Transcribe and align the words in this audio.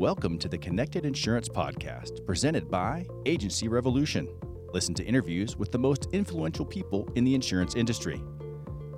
Welcome 0.00 0.38
to 0.38 0.48
the 0.48 0.56
Connected 0.56 1.04
Insurance 1.04 1.46
Podcast, 1.46 2.24
presented 2.24 2.70
by 2.70 3.06
Agency 3.26 3.68
Revolution. 3.68 4.30
Listen 4.72 4.94
to 4.94 5.04
interviews 5.04 5.58
with 5.58 5.72
the 5.72 5.78
most 5.78 6.08
influential 6.12 6.64
people 6.64 7.06
in 7.16 7.24
the 7.24 7.34
insurance 7.34 7.74
industry. 7.74 8.22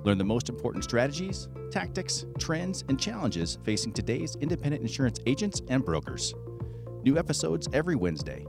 Learn 0.05 0.17
the 0.17 0.23
most 0.23 0.47
important 0.47 0.85
strategies, 0.85 1.49
tactics, 1.71 2.25
trends, 2.39 2.85
and 2.87 2.97
challenges 2.97 3.57
facing 3.65 3.91
today's 3.91 4.37
independent 4.37 4.81
insurance 4.81 5.19
agents 5.25 5.61
and 5.67 5.83
brokers. 5.83 6.33
New 7.03 7.17
episodes 7.17 7.67
every 7.73 7.97
Wednesday. 7.97 8.45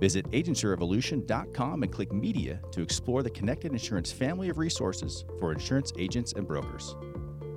Visit 0.00 0.28
agencyrevolution.com 0.32 1.84
and 1.84 1.92
click 1.92 2.12
Media 2.12 2.60
to 2.72 2.82
explore 2.82 3.22
the 3.22 3.30
Connected 3.30 3.70
Insurance 3.70 4.10
family 4.10 4.48
of 4.48 4.58
resources 4.58 5.24
for 5.38 5.52
insurance 5.52 5.92
agents 5.96 6.32
and 6.32 6.48
brokers. 6.48 6.96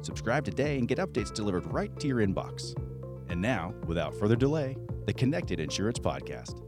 Subscribe 0.04 0.46
today 0.46 0.77
and 0.77 0.88
get 0.88 1.00
updates 1.00 1.34
delivered 1.34 1.66
right 1.73 2.00
to 2.00 2.05
your 2.07 2.20
inbox. 2.20 2.75
And 3.30 3.42
now, 3.42 3.73
without 3.86 4.16
further 4.16 4.36
delay, 4.36 4.78
the 5.05 5.14
Connected 5.14 5.59
Insurance 5.59 6.00
Podcast. 6.00 6.62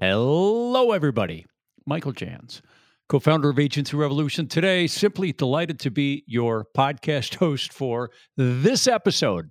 Hello, 0.00 0.92
everybody. 0.92 1.46
Michael 1.86 2.12
Jans, 2.12 2.62
co 3.08 3.18
founder 3.18 3.50
of 3.50 3.58
Agency 3.58 3.96
Revolution. 3.96 4.46
Today, 4.46 4.86
simply 4.86 5.32
delighted 5.32 5.80
to 5.80 5.90
be 5.90 6.24
your 6.26 6.66
podcast 6.76 7.34
host 7.36 7.72
for 7.72 8.10
this 8.36 8.86
episode 8.86 9.50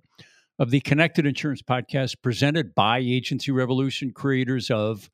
of 0.58 0.70
the 0.70 0.80
Connected 0.80 1.26
Insurance 1.26 1.62
Podcast 1.62 2.16
presented 2.22 2.74
by 2.74 2.98
Agency 2.98 3.52
Revolution, 3.52 4.12
creators 4.12 4.70
of 4.70 5.10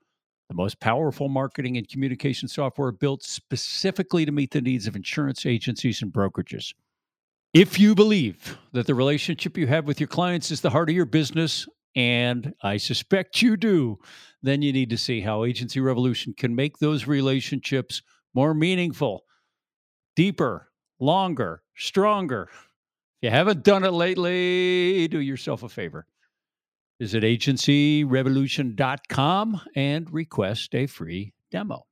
the 0.48 0.54
most 0.54 0.80
powerful 0.80 1.28
marketing 1.28 1.76
and 1.76 1.88
communication 1.88 2.48
software 2.48 2.92
built 2.92 3.22
specifically 3.22 4.24
to 4.24 4.32
meet 4.32 4.50
the 4.50 4.60
needs 4.60 4.86
of 4.86 4.96
insurance 4.96 5.46
agencies 5.46 6.02
and 6.02 6.12
brokerages. 6.12 6.72
If 7.54 7.78
you 7.78 7.94
believe 7.94 8.58
that 8.72 8.86
the 8.88 8.96
relationship 8.96 9.56
you 9.56 9.68
have 9.68 9.86
with 9.86 10.00
your 10.00 10.08
clients 10.08 10.50
is 10.50 10.60
the 10.60 10.70
heart 10.70 10.90
of 10.90 10.96
your 10.96 11.04
business, 11.04 11.68
and 11.94 12.52
I 12.64 12.78
suspect 12.78 13.42
you 13.42 13.56
do, 13.56 14.00
then 14.42 14.60
you 14.60 14.72
need 14.72 14.90
to 14.90 14.98
see 14.98 15.20
how 15.20 15.44
Agency 15.44 15.78
Revolution 15.78 16.34
can 16.36 16.56
make 16.56 16.78
those 16.78 17.06
relationships 17.06 18.02
more 18.34 18.54
meaningful, 18.54 19.22
deeper, 20.16 20.72
longer, 20.98 21.62
stronger. 21.76 22.48
If 22.50 22.58
you 23.22 23.30
haven't 23.30 23.62
done 23.62 23.84
it 23.84 23.92
lately, 23.92 25.06
do 25.06 25.20
yourself 25.20 25.62
a 25.62 25.68
favor. 25.68 26.08
Visit 27.00 27.22
agencyrevolution.com 27.22 29.60
and 29.76 30.12
request 30.12 30.74
a 30.74 30.88
free 30.88 31.32
demo. 31.52 31.86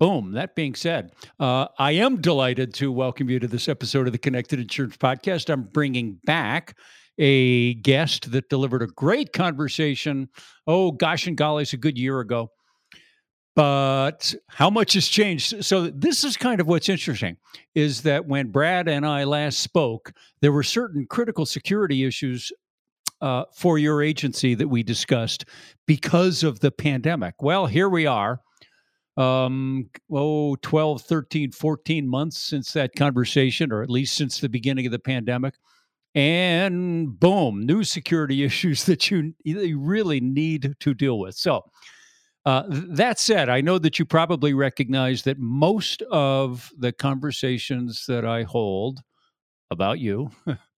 Boom. 0.00 0.32
That 0.32 0.54
being 0.54 0.74
said, 0.74 1.12
uh, 1.38 1.66
I 1.78 1.92
am 1.92 2.22
delighted 2.22 2.72
to 2.76 2.90
welcome 2.90 3.28
you 3.28 3.38
to 3.38 3.46
this 3.46 3.68
episode 3.68 4.06
of 4.06 4.14
the 4.14 4.18
Connected 4.18 4.58
Insurance 4.58 4.96
Podcast. 4.96 5.52
I'm 5.52 5.64
bringing 5.64 6.18
back 6.24 6.74
a 7.18 7.74
guest 7.74 8.32
that 8.32 8.48
delivered 8.48 8.80
a 8.80 8.86
great 8.86 9.34
conversation. 9.34 10.30
Oh, 10.66 10.90
gosh 10.90 11.26
and 11.26 11.36
golly, 11.36 11.64
it's 11.64 11.74
a 11.74 11.76
good 11.76 11.98
year 11.98 12.20
ago. 12.20 12.50
But 13.54 14.34
how 14.48 14.70
much 14.70 14.94
has 14.94 15.06
changed? 15.06 15.66
So, 15.66 15.88
this 15.88 16.24
is 16.24 16.38
kind 16.38 16.62
of 16.62 16.66
what's 16.66 16.88
interesting 16.88 17.36
is 17.74 18.00
that 18.00 18.24
when 18.24 18.48
Brad 18.48 18.88
and 18.88 19.04
I 19.04 19.24
last 19.24 19.58
spoke, 19.58 20.14
there 20.40 20.52
were 20.52 20.62
certain 20.62 21.06
critical 21.10 21.44
security 21.44 22.06
issues 22.06 22.50
uh, 23.20 23.44
for 23.54 23.76
your 23.76 24.02
agency 24.02 24.54
that 24.54 24.68
we 24.68 24.82
discussed 24.82 25.44
because 25.86 26.42
of 26.42 26.60
the 26.60 26.70
pandemic. 26.70 27.34
Well, 27.42 27.66
here 27.66 27.90
we 27.90 28.06
are 28.06 28.40
um, 29.20 29.90
oh, 30.10 30.56
12, 30.56 31.02
13, 31.02 31.52
14 31.52 32.08
months 32.08 32.38
since 32.38 32.72
that 32.72 32.94
conversation, 32.96 33.70
or 33.70 33.82
at 33.82 33.90
least 33.90 34.16
since 34.16 34.40
the 34.40 34.48
beginning 34.48 34.86
of 34.86 34.92
the 34.92 34.98
pandemic. 34.98 35.54
And 36.14 37.20
boom, 37.20 37.66
new 37.66 37.84
security 37.84 38.42
issues 38.44 38.84
that 38.84 39.10
you, 39.10 39.34
really 39.44 40.20
need 40.20 40.74
to 40.80 40.94
deal 40.94 41.18
with. 41.18 41.34
So, 41.34 41.64
uh, 42.46 42.62
that 42.68 43.18
said, 43.18 43.50
I 43.50 43.60
know 43.60 43.78
that 43.78 43.98
you 43.98 44.06
probably 44.06 44.54
recognize 44.54 45.22
that 45.24 45.38
most 45.38 46.00
of 46.10 46.72
the 46.78 46.90
conversations 46.90 48.06
that 48.06 48.24
I 48.24 48.44
hold 48.44 49.00
about 49.70 49.98
you 49.98 50.30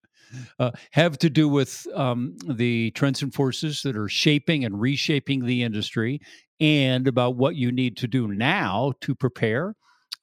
uh, 0.58 0.70
have 0.92 1.18
to 1.18 1.30
do 1.30 1.48
with 1.48 1.86
um, 1.94 2.36
the 2.46 2.90
trends 2.92 3.22
and 3.22 3.32
forces 3.34 3.82
that 3.82 3.96
are 3.96 4.08
shaping 4.08 4.64
and 4.64 4.80
reshaping 4.80 5.46
the 5.46 5.62
industry 5.62 6.20
and 6.60 7.08
about 7.08 7.36
what 7.36 7.56
you 7.56 7.72
need 7.72 7.96
to 7.96 8.06
do 8.06 8.28
now 8.28 8.92
to 9.00 9.14
prepare. 9.14 9.74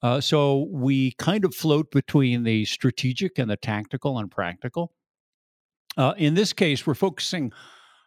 Uh, 0.02 0.20
so 0.20 0.66
we 0.70 1.12
kind 1.12 1.44
of 1.44 1.54
float 1.54 1.90
between 1.90 2.42
the 2.42 2.64
strategic 2.64 3.38
and 3.38 3.50
the 3.50 3.56
tactical 3.56 4.18
and 4.18 4.30
practical. 4.30 4.92
Uh, 5.96 6.14
in 6.16 6.34
this 6.34 6.52
case, 6.52 6.86
we're 6.86 6.94
focusing, 6.94 7.52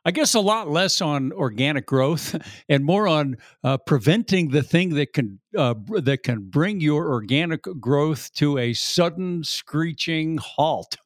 I 0.06 0.12
guess, 0.12 0.34
a 0.34 0.40
lot 0.40 0.69
less 0.69 1.02
on 1.02 1.31
organic 1.31 1.86
growth 1.86 2.36
and 2.69 2.84
more 2.84 3.08
on 3.08 3.38
uh, 3.63 3.78
preventing 3.78 4.50
the 4.50 4.63
thing 4.63 4.96
that 4.96 5.13
can 5.13 5.40
uh, 5.56 5.75
that 6.02 6.24
can 6.24 6.50
bring 6.50 6.81
your 6.81 7.12
organic 7.12 7.62
growth 7.80 8.34
to 8.34 8.58
a 8.58 8.74
sudden 8.74 9.44
screeching 9.44 10.38
halt. 10.38 10.97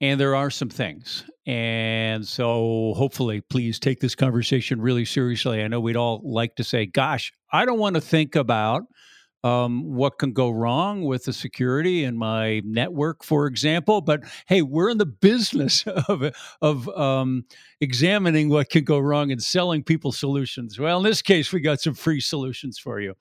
And 0.00 0.20
there 0.20 0.36
are 0.36 0.50
some 0.50 0.68
things. 0.68 1.24
And 1.46 2.26
so 2.26 2.94
hopefully, 2.96 3.40
please 3.40 3.80
take 3.80 4.00
this 4.00 4.14
conversation 4.14 4.80
really 4.80 5.04
seriously. 5.04 5.62
I 5.62 5.68
know 5.68 5.80
we'd 5.80 5.96
all 5.96 6.20
like 6.22 6.56
to 6.56 6.64
say, 6.64 6.86
gosh, 6.86 7.32
I 7.52 7.64
don't 7.64 7.78
want 7.78 7.94
to 7.94 8.00
think 8.00 8.36
about 8.36 8.84
um, 9.44 9.94
what 9.94 10.18
can 10.18 10.32
go 10.32 10.50
wrong 10.50 11.04
with 11.04 11.24
the 11.24 11.32
security 11.32 12.04
in 12.04 12.16
my 12.16 12.60
network, 12.64 13.24
for 13.24 13.46
example. 13.46 14.00
But 14.00 14.24
hey, 14.46 14.62
we're 14.62 14.90
in 14.90 14.98
the 14.98 15.06
business 15.06 15.86
of, 16.08 16.34
of 16.60 16.88
um, 16.90 17.44
examining 17.80 18.48
what 18.48 18.70
can 18.70 18.84
go 18.84 18.98
wrong 18.98 19.30
and 19.30 19.42
selling 19.42 19.82
people 19.82 20.12
solutions. 20.12 20.78
Well, 20.78 20.98
in 20.98 21.04
this 21.04 21.22
case, 21.22 21.52
we 21.52 21.60
got 21.60 21.80
some 21.80 21.94
free 21.94 22.20
solutions 22.20 22.78
for 22.78 23.00
you. 23.00 23.14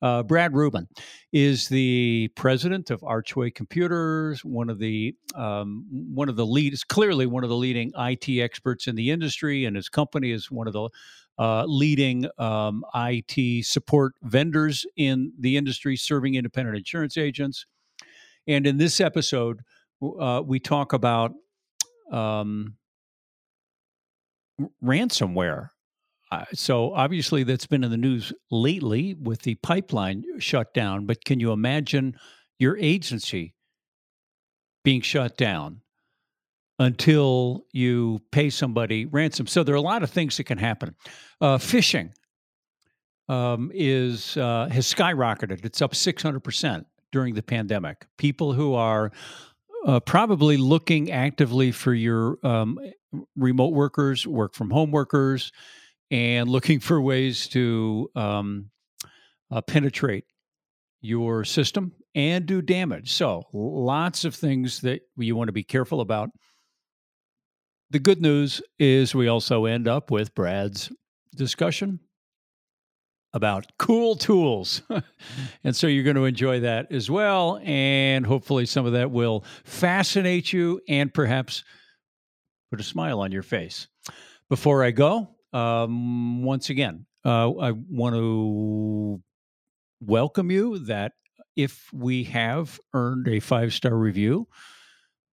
Uh, 0.00 0.22
Brad 0.22 0.54
Rubin 0.54 0.86
is 1.32 1.68
the 1.68 2.30
president 2.36 2.90
of 2.90 3.02
Archway 3.02 3.50
Computers, 3.50 4.44
one 4.44 4.70
of 4.70 4.78
the 4.78 5.14
um, 5.34 5.84
one 5.90 6.28
of 6.28 6.36
the 6.36 6.46
lead 6.46 6.74
clearly 6.88 7.26
one 7.26 7.42
of 7.42 7.50
the 7.50 7.56
leading 7.56 7.92
IT 7.96 8.28
experts 8.40 8.86
in 8.86 8.94
the 8.94 9.10
industry, 9.10 9.64
and 9.64 9.74
his 9.74 9.88
company 9.88 10.30
is 10.30 10.50
one 10.50 10.66
of 10.66 10.72
the 10.72 10.88
uh, 11.38 11.64
leading 11.66 12.28
um, 12.38 12.84
IT 12.94 13.64
support 13.64 14.14
vendors 14.22 14.86
in 14.96 15.32
the 15.38 15.56
industry, 15.56 15.96
serving 15.96 16.34
independent 16.34 16.76
insurance 16.76 17.16
agents. 17.16 17.66
And 18.46 18.66
in 18.66 18.78
this 18.78 19.00
episode, 19.00 19.60
uh, 20.02 20.42
we 20.44 20.58
talk 20.58 20.92
about 20.92 21.32
um, 22.10 22.74
ransomware 24.82 25.70
uh, 26.30 26.44
so 26.52 26.92
obviously 26.92 27.42
that's 27.42 27.66
been 27.66 27.84
in 27.84 27.90
the 27.90 27.96
news 27.96 28.32
lately 28.50 29.14
with 29.14 29.42
the 29.42 29.54
pipeline 29.56 30.24
shut 30.38 30.74
down. 30.74 31.06
But 31.06 31.24
can 31.24 31.40
you 31.40 31.52
imagine 31.52 32.16
your 32.58 32.76
agency 32.76 33.54
being 34.84 35.00
shut 35.00 35.36
down 35.36 35.80
until 36.78 37.64
you 37.72 38.20
pay 38.30 38.50
somebody 38.50 39.06
ransom? 39.06 39.46
So 39.46 39.62
there 39.62 39.74
are 39.74 39.78
a 39.78 39.82
lot 39.82 40.02
of 40.02 40.10
things 40.10 40.36
that 40.36 40.44
can 40.44 40.58
happen. 40.58 40.94
Uh, 41.40 41.56
phishing 41.58 42.10
um, 43.28 43.70
is 43.74 44.36
uh, 44.36 44.68
has 44.70 44.92
skyrocketed. 44.92 45.64
It's 45.64 45.80
up 45.80 45.94
six 45.94 46.22
hundred 46.22 46.40
percent 46.40 46.86
during 47.10 47.34
the 47.34 47.42
pandemic. 47.42 48.06
People 48.18 48.52
who 48.52 48.74
are 48.74 49.12
uh, 49.86 50.00
probably 50.00 50.58
looking 50.58 51.10
actively 51.10 51.72
for 51.72 51.94
your 51.94 52.38
um, 52.42 52.78
remote 53.36 53.72
workers, 53.72 54.26
work 54.26 54.54
from 54.54 54.70
home 54.70 54.90
workers 54.90 55.52
and 56.10 56.48
looking 56.48 56.80
for 56.80 57.00
ways 57.00 57.48
to 57.48 58.10
um, 58.14 58.70
uh, 59.50 59.60
penetrate 59.60 60.24
your 61.00 61.44
system 61.44 61.92
and 62.14 62.46
do 62.46 62.62
damage. 62.62 63.12
So, 63.12 63.44
lots 63.52 64.24
of 64.24 64.34
things 64.34 64.80
that 64.80 65.02
you 65.16 65.36
want 65.36 65.48
to 65.48 65.52
be 65.52 65.62
careful 65.62 66.00
about. 66.00 66.30
The 67.90 67.98
good 67.98 68.20
news 68.20 68.60
is 68.78 69.14
we 69.14 69.28
also 69.28 69.64
end 69.64 69.88
up 69.88 70.10
with 70.10 70.34
Brad's 70.34 70.90
discussion 71.34 72.00
about 73.32 73.66
cool 73.78 74.16
tools. 74.16 74.82
and 75.64 75.74
so 75.74 75.86
you're 75.86 76.04
going 76.04 76.16
to 76.16 76.24
enjoy 76.24 76.60
that 76.60 76.90
as 76.90 77.10
well. 77.10 77.60
And 77.62 78.26
hopefully, 78.26 78.66
some 78.66 78.86
of 78.86 78.92
that 78.92 79.10
will 79.10 79.44
fascinate 79.64 80.52
you 80.52 80.80
and 80.88 81.12
perhaps 81.12 81.64
put 82.70 82.80
a 82.80 82.84
smile 82.84 83.20
on 83.20 83.32
your 83.32 83.42
face. 83.42 83.86
Before 84.48 84.82
I 84.82 84.90
go, 84.90 85.28
um, 85.52 86.42
once 86.42 86.70
again, 86.70 87.06
uh, 87.24 87.50
I 87.50 87.72
want 87.72 88.14
to 88.14 89.22
welcome 90.00 90.50
you 90.50 90.78
that 90.80 91.12
if 91.56 91.90
we 91.92 92.24
have 92.24 92.78
earned 92.94 93.28
a 93.28 93.40
five 93.40 93.72
star 93.74 93.96
review, 93.96 94.46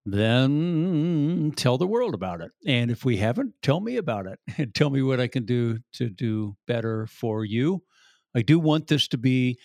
then 0.07 1.53
tell 1.57 1.79
the 1.79 1.87
world 1.87 2.15
about 2.15 2.41
it. 2.41 2.51
And 2.67 2.91
if 2.91 3.05
we 3.05 3.17
haven't, 3.19 3.55
tell 3.63 3.81
me 3.81 3.97
about 3.97 4.27
it 4.27 4.39
and 4.59 4.75
tell 4.75 4.91
me 4.91 5.03
what 5.03 5.21
I 5.21 5.29
can 5.29 5.45
do 5.45 5.79
to 5.95 6.09
do 6.09 6.57
better 6.67 7.07
for 7.07 7.45
you. 7.45 7.83
I 8.35 8.43
do 8.43 8.59
want 8.59 8.89
this 8.89 9.09
to 9.09 9.19
be 9.19 9.59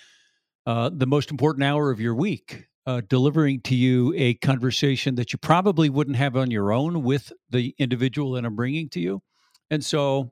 uh, 0.65 0.89
the 0.93 1.07
most 1.07 1.31
important 1.31 1.63
hour 1.63 1.91
of 1.91 1.99
your 1.99 2.13
week, 2.15 2.67
uh, 2.85 3.01
delivering 3.07 3.61
to 3.61 3.75
you 3.75 4.13
a 4.15 4.35
conversation 4.35 5.15
that 5.15 5.33
you 5.33 5.39
probably 5.39 5.89
wouldn't 5.89 6.17
have 6.17 6.35
on 6.35 6.51
your 6.51 6.71
own 6.71 7.03
with 7.03 7.31
the 7.49 7.73
individual 7.77 8.33
that 8.33 8.45
I'm 8.45 8.55
bringing 8.55 8.89
to 8.89 8.99
you 8.99 9.21
And 9.69 9.83
so 9.83 10.31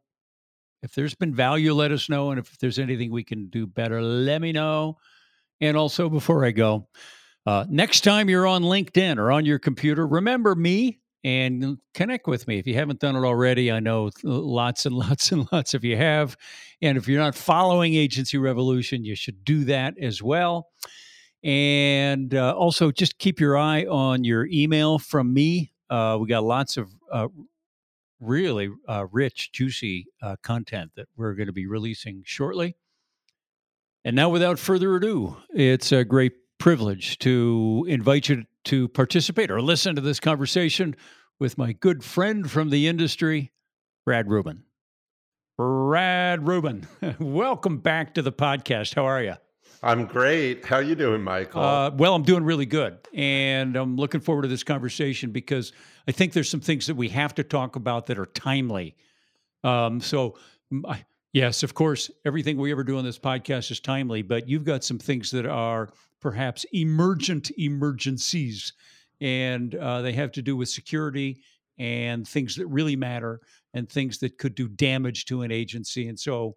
if 0.87 0.95
there's 0.95 1.15
been 1.15 1.35
value, 1.35 1.73
let 1.73 1.91
us 1.91 2.07
know. 2.07 2.31
And 2.31 2.39
if 2.39 2.57
there's 2.59 2.79
anything 2.79 3.11
we 3.11 3.25
can 3.25 3.47
do 3.47 3.67
better, 3.67 4.01
let 4.01 4.41
me 4.41 4.53
know. 4.53 4.97
And 5.59 5.75
also, 5.75 6.09
before 6.09 6.45
I 6.45 6.51
go, 6.51 6.87
uh, 7.45 7.65
next 7.69 8.01
time 8.01 8.29
you're 8.29 8.47
on 8.47 8.63
LinkedIn 8.63 9.17
or 9.17 9.31
on 9.33 9.45
your 9.45 9.59
computer, 9.59 10.07
remember 10.07 10.55
me 10.55 10.99
and 11.25 11.77
connect 11.93 12.27
with 12.27 12.47
me. 12.47 12.57
If 12.57 12.67
you 12.67 12.75
haven't 12.75 13.01
done 13.01 13.17
it 13.17 13.25
already, 13.25 13.69
I 13.69 13.81
know 13.81 14.11
lots 14.23 14.85
and 14.85 14.95
lots 14.95 15.33
and 15.33 15.45
lots 15.51 15.73
of 15.73 15.83
you 15.83 15.97
have. 15.97 16.37
And 16.81 16.97
if 16.97 17.09
you're 17.09 17.21
not 17.21 17.35
following 17.35 17.93
Agency 17.93 18.37
Revolution, 18.37 19.03
you 19.03 19.15
should 19.15 19.43
do 19.43 19.65
that 19.65 19.97
as 19.99 20.23
well. 20.23 20.69
And 21.43 22.33
uh, 22.33 22.55
also, 22.55 22.91
just 22.91 23.19
keep 23.19 23.41
your 23.41 23.57
eye 23.57 23.83
on 23.83 24.23
your 24.23 24.45
email 24.45 24.99
from 24.99 25.33
me. 25.33 25.73
Uh, 25.89 26.17
we 26.21 26.27
got 26.27 26.45
lots 26.45 26.77
of 26.77 26.89
uh, 27.11 27.27
really 28.19 28.69
uh, 28.87 29.05
rich, 29.11 29.51
juicy 29.51 30.07
uh, 30.21 30.35
content 30.41 30.91
that 30.95 31.07
we're 31.15 31.33
going 31.33 31.47
to 31.47 31.53
be 31.53 31.67
releasing 31.67 32.23
shortly. 32.25 32.75
And 34.03 34.15
now, 34.15 34.29
without 34.29 34.59
further 34.59 34.95
ado, 34.95 35.37
it's 35.53 35.91
a 35.91 36.05
great 36.05 36.33
privilege 36.59 37.19
to 37.19 37.85
invite 37.87 38.29
you 38.29 38.45
to 38.65 38.87
participate 38.87 39.51
or 39.51 39.61
listen 39.61 39.95
to 39.95 40.01
this 40.01 40.19
conversation 40.19 40.95
with 41.39 41.57
my 41.57 41.73
good 41.73 42.03
friend 42.03 42.49
from 42.49 42.69
the 42.69 42.87
industry, 42.87 43.51
Brad 44.05 44.29
Rubin. 44.29 44.63
Brad 45.57 46.47
Rubin, 46.47 46.87
welcome 47.19 47.79
back 47.79 48.13
to 48.15 48.21
the 48.21 48.31
podcast. 48.31 48.95
How 48.95 49.05
are 49.05 49.21
you? 49.21 49.33
I'm 49.83 50.05
great. 50.05 50.65
How 50.65 50.79
you 50.79 50.95
doing, 50.95 51.21
Michael? 51.21 51.61
Uh, 51.61 51.91
well, 51.91 52.15
I'm 52.15 52.23
doing 52.23 52.43
really 52.43 52.65
good, 52.65 52.97
and 53.13 53.75
I'm 53.75 53.95
looking 53.95 54.21
forward 54.21 54.43
to 54.43 54.47
this 54.47 54.63
conversation 54.63 55.31
because 55.31 55.71
I 56.07 56.11
think 56.11 56.33
there's 56.33 56.49
some 56.49 56.61
things 56.61 56.87
that 56.87 56.95
we 56.95 57.09
have 57.09 57.35
to 57.35 57.43
talk 57.43 57.75
about 57.75 58.05
that 58.07 58.17
are 58.17 58.25
timely. 58.25 58.95
Um, 59.63 59.99
so, 59.99 60.37
yes, 61.33 61.63
of 61.63 61.73
course, 61.73 62.09
everything 62.25 62.57
we 62.57 62.71
ever 62.71 62.83
do 62.83 62.97
on 62.97 63.03
this 63.03 63.19
podcast 63.19 63.71
is 63.71 63.79
timely, 63.79 64.21
but 64.21 64.47
you've 64.47 64.63
got 64.63 64.83
some 64.83 64.99
things 64.99 65.31
that 65.31 65.45
are 65.45 65.89
perhaps 66.21 66.65
emergent 66.71 67.51
emergencies, 67.57 68.73
and 69.19 69.75
uh, 69.75 70.01
they 70.01 70.13
have 70.13 70.31
to 70.33 70.41
do 70.41 70.55
with 70.55 70.69
security 70.69 71.41
and 71.77 72.27
things 72.27 72.55
that 72.55 72.67
really 72.67 72.95
matter 72.95 73.41
and 73.73 73.89
things 73.89 74.17
that 74.19 74.37
could 74.37 74.55
do 74.55 74.67
damage 74.67 75.25
to 75.25 75.41
an 75.41 75.51
agency. 75.51 76.07
And 76.07 76.19
so, 76.19 76.55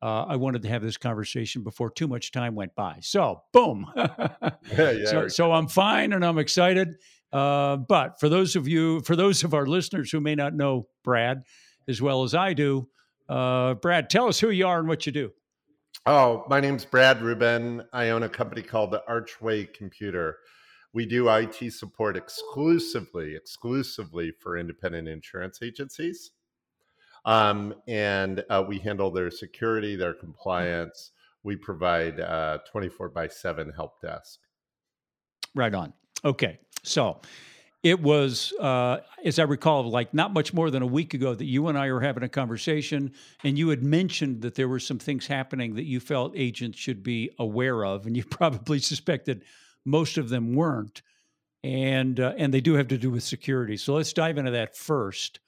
uh, 0.00 0.24
I 0.24 0.36
wanted 0.36 0.62
to 0.62 0.68
have 0.68 0.82
this 0.82 0.96
conversation 0.96 1.62
before 1.62 1.88
too 1.88 2.08
much 2.08 2.32
time 2.32 2.56
went 2.56 2.74
by. 2.74 2.98
So, 3.00 3.42
boom. 3.52 3.86
yeah, 3.96 4.08
yeah, 4.76 5.04
so, 5.04 5.28
so, 5.28 5.52
I'm 5.52 5.68
fine 5.68 6.12
and 6.12 6.24
I'm 6.24 6.38
excited. 6.38 6.96
Uh, 7.32 7.76
but 7.76 8.20
for 8.20 8.28
those 8.28 8.56
of 8.56 8.68
you, 8.68 9.00
for 9.00 9.16
those 9.16 9.42
of 9.42 9.54
our 9.54 9.66
listeners 9.66 10.10
who 10.10 10.20
may 10.20 10.34
not 10.34 10.54
know 10.54 10.86
Brad 11.02 11.44
as 11.88 12.02
well 12.02 12.22
as 12.22 12.34
I 12.34 12.52
do, 12.52 12.88
uh, 13.28 13.74
Brad, 13.74 14.10
tell 14.10 14.28
us 14.28 14.38
who 14.38 14.50
you 14.50 14.66
are 14.66 14.78
and 14.78 14.88
what 14.88 15.06
you 15.06 15.12
do. 15.12 15.32
Oh, 16.04 16.44
my 16.48 16.60
name's 16.60 16.84
Brad 16.84 17.22
Rubin. 17.22 17.84
I 17.92 18.10
own 18.10 18.24
a 18.24 18.28
company 18.28 18.62
called 18.62 18.90
the 18.90 19.02
Archway 19.06 19.64
Computer. 19.64 20.38
We 20.92 21.06
do 21.06 21.28
IT 21.28 21.72
support 21.72 22.16
exclusively, 22.16 23.34
exclusively 23.34 24.32
for 24.32 24.58
independent 24.58 25.08
insurance 25.08 25.60
agencies. 25.62 26.32
Um, 27.24 27.74
and 27.86 28.44
uh, 28.50 28.64
we 28.66 28.78
handle 28.78 29.10
their 29.10 29.30
security, 29.30 29.96
their 29.96 30.12
compliance. 30.12 31.12
We 31.44 31.56
provide 31.56 32.20
uh, 32.20 32.58
24 32.70 33.10
by 33.10 33.28
7 33.28 33.72
help 33.74 34.00
desk. 34.02 34.40
Right 35.54 35.74
on. 35.74 35.92
Okay. 36.24 36.58
So 36.82 37.20
it 37.82 38.00
was, 38.00 38.52
uh, 38.60 38.98
as 39.24 39.38
I 39.38 39.42
recall, 39.42 39.90
like 39.90 40.14
not 40.14 40.32
much 40.32 40.54
more 40.54 40.70
than 40.70 40.82
a 40.82 40.86
week 40.86 41.14
ago 41.14 41.34
that 41.34 41.44
you 41.44 41.66
and 41.66 41.76
I 41.76 41.90
were 41.90 42.00
having 42.00 42.22
a 42.22 42.28
conversation, 42.28 43.12
and 43.42 43.58
you 43.58 43.68
had 43.70 43.82
mentioned 43.82 44.42
that 44.42 44.54
there 44.54 44.68
were 44.68 44.78
some 44.78 44.98
things 44.98 45.26
happening 45.26 45.74
that 45.74 45.84
you 45.84 45.98
felt 45.98 46.32
agents 46.36 46.78
should 46.78 47.02
be 47.02 47.30
aware 47.38 47.84
of, 47.84 48.06
and 48.06 48.16
you 48.16 48.24
probably 48.30 48.78
suspected 48.78 49.44
most 49.84 50.16
of 50.16 50.28
them 50.28 50.54
weren't, 50.54 51.02
and 51.64 52.20
uh, 52.20 52.34
and 52.38 52.54
they 52.54 52.60
do 52.60 52.74
have 52.74 52.88
to 52.88 52.98
do 52.98 53.10
with 53.10 53.24
security. 53.24 53.76
So 53.76 53.94
let's 53.94 54.12
dive 54.12 54.38
into 54.38 54.52
that 54.52 54.76
first. 54.76 55.40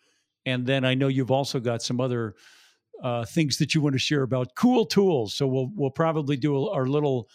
And 0.46 0.66
then 0.66 0.84
I 0.84 0.94
know 0.94 1.08
you've 1.08 1.30
also 1.30 1.58
got 1.60 1.82
some 1.82 2.00
other 2.00 2.34
uh, 3.02 3.24
things 3.24 3.58
that 3.58 3.74
you 3.74 3.80
want 3.80 3.94
to 3.94 3.98
share 3.98 4.22
about 4.22 4.54
cool 4.56 4.86
tools. 4.86 5.34
So 5.34 5.46
we'll 5.46 5.70
we'll 5.74 5.90
probably 5.90 6.36
do 6.36 6.68
our 6.68 6.86
little 6.86 7.28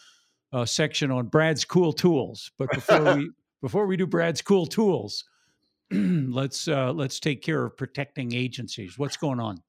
uh, 0.52 0.66
section 0.66 1.10
on 1.10 1.28
Brad's 1.28 1.64
cool 1.64 1.94
tools. 1.94 2.52
But 2.58 2.70
before 2.72 3.16
we 3.16 3.30
before 3.62 3.86
we 3.86 3.98
do 3.98 4.08
Brad's 4.08 4.42
cool 4.42 4.66
tools, 4.66 5.26
let's 5.92 6.68
uh, 6.68 6.92
let's 6.94 7.20
take 7.20 7.42
care 7.42 7.66
of 7.66 7.78
protecting 7.78 8.34
agencies. 8.34 8.98
What's 8.98 9.18
going 9.18 9.40
on? 9.40 9.62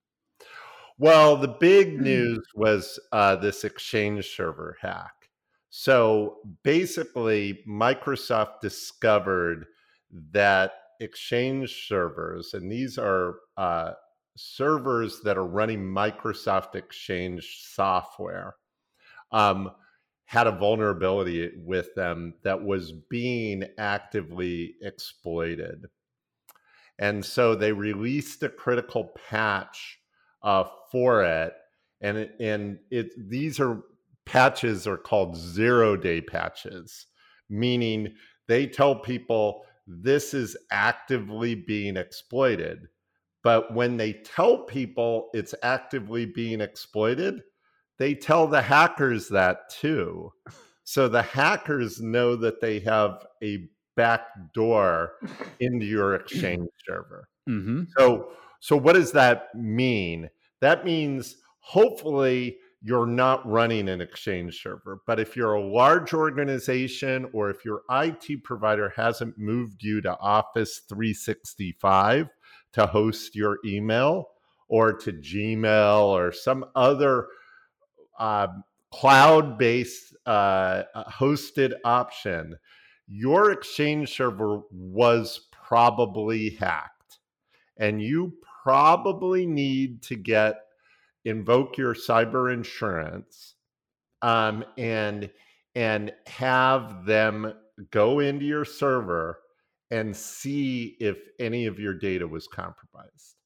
Well, 0.99 1.37
the 1.37 1.49
big 1.49 1.99
news 1.99 2.47
was 2.55 2.99
uh, 3.11 3.37
this 3.37 3.65
Exchange 3.65 4.29
server 4.37 4.77
hack. 4.83 5.15
So 5.71 6.39
basically, 6.63 7.63
Microsoft 7.67 8.61
discovered 8.61 9.67
that 10.33 10.73
Exchange 11.01 11.87
servers, 11.89 12.53
and 12.53 12.71
these 12.71 12.99
are 12.99 13.37
uh, 13.57 13.93
servers 14.37 15.21
that 15.25 15.39
are 15.39 15.47
running 15.47 15.81
Microsoft 15.81 16.75
Exchange 16.75 17.63
software, 17.63 18.57
um, 19.33 19.71
had 20.31 20.47
a 20.47 20.53
vulnerability 20.53 21.50
with 21.56 21.93
them 21.97 22.32
that 22.44 22.62
was 22.62 22.93
being 22.93 23.65
actively 23.79 24.77
exploited. 24.81 25.87
And 27.00 27.25
so 27.25 27.56
they 27.56 27.73
released 27.73 28.41
a 28.44 28.49
critical 28.49 29.12
patch 29.29 29.99
uh, 30.44 30.67
for 30.93 31.25
it. 31.25 31.53
And, 32.00 32.31
and 32.38 32.79
it, 32.93 33.11
these 33.29 33.59
are 33.59 33.82
patches 34.25 34.87
are 34.87 34.97
called 34.97 35.37
zero 35.37 35.97
day 35.97 36.21
patches, 36.21 37.06
meaning 37.49 38.15
they 38.47 38.69
tell 38.69 38.94
people 38.94 39.65
this 39.88 40.32
is 40.32 40.56
actively 40.71 41.56
being 41.56 41.97
exploited. 41.97 42.87
But 43.43 43.75
when 43.75 43.97
they 43.97 44.12
tell 44.12 44.59
people 44.59 45.31
it's 45.35 45.56
actively 45.65 46.25
being 46.25 46.61
exploited, 46.61 47.43
they 48.00 48.14
tell 48.14 48.47
the 48.47 48.62
hackers 48.62 49.29
that 49.29 49.69
too. 49.69 50.32
So 50.85 51.06
the 51.06 51.20
hackers 51.20 52.00
know 52.00 52.35
that 52.35 52.58
they 52.58 52.81
have 52.81 53.26
a 53.44 53.69
back 53.94 54.23
door 54.55 55.12
into 55.61 55.85
your 55.85 56.14
exchange 56.14 56.70
server. 56.88 57.29
Mm-hmm. 57.47 57.82
So, 57.99 58.31
so 58.58 58.75
what 58.75 58.94
does 58.94 59.12
that 59.12 59.55
mean? 59.55 60.31
That 60.62 60.87
means 60.87 61.36
hopefully 61.58 62.56
you're 62.81 63.06
not 63.06 63.46
running 63.46 63.91
an 63.91 64.01
exchange 64.01 64.63
server. 64.63 65.03
But 65.06 65.20
if 65.20 65.36
you're 65.36 65.55
a 65.55 65.63
large 65.63 66.15
organization 66.15 67.29
or 67.34 67.51
if 67.51 67.67
your 67.67 67.82
IT 67.91 68.43
provider 68.44 68.91
hasn't 68.96 69.36
moved 69.36 69.82
you 69.82 70.01
to 70.01 70.19
Office 70.19 70.81
365 70.89 72.31
to 72.72 72.86
host 72.86 73.36
your 73.36 73.58
email 73.67 74.29
or 74.69 74.94
to 74.94 75.13
Gmail 75.13 76.05
or 76.05 76.32
some 76.32 76.65
other 76.75 77.27
uh, 78.20 78.48
cloud 78.93 79.58
based 79.58 80.15
uh, 80.27 80.84
hosted 81.08 81.74
option, 81.84 82.56
your 83.08 83.50
exchange 83.50 84.15
server 84.15 84.60
was 84.70 85.48
probably 85.50 86.50
hacked. 86.50 87.19
And 87.77 88.00
you 88.00 88.34
probably 88.62 89.46
need 89.46 90.03
to 90.03 90.17
get 90.17 90.60
invoke 91.24 91.77
your 91.77 91.94
cyber 91.94 92.53
insurance 92.53 93.55
um, 94.22 94.65
and 94.79 95.31
and 95.74 96.12
have 96.27 97.05
them 97.05 97.53
go 97.91 98.19
into 98.20 98.44
your 98.44 98.65
server 98.65 99.39
and 99.91 100.15
see 100.15 100.96
if 101.00 101.17
any 101.39 101.67
of 101.67 101.79
your 101.79 101.94
data 101.94 102.27
was 102.27 102.46
compromised. 102.46 103.36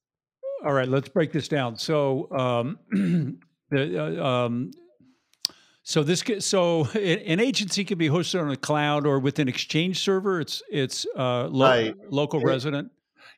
All 0.65 0.73
right, 0.73 0.89
let's 0.89 1.09
break 1.09 1.33
this 1.33 1.49
down. 1.49 1.77
So, 1.77 2.31
um, 2.33 3.39
the, 3.75 4.23
uh, 4.23 4.27
um, 4.27 4.71
so 5.83 6.03
this 6.03 6.25
so 6.41 6.85
an 6.95 7.41
agency 7.41 7.85
can 7.85 7.99
be 7.99 8.09
hosted 8.09 8.41
on 8.41 8.51
a 8.51 8.57
cloud 8.57 9.07
or 9.07 9.19
with 9.21 9.39
an 9.39 9.49
exchange 9.49 10.01
server. 10.01 10.41
It's 10.41 10.63
it's 10.71 11.07
uh, 11.17 11.47
lo- 11.49 11.69
right. 11.69 11.95
local 12.11 12.41
it, 12.41 12.47
resident. 12.47 12.91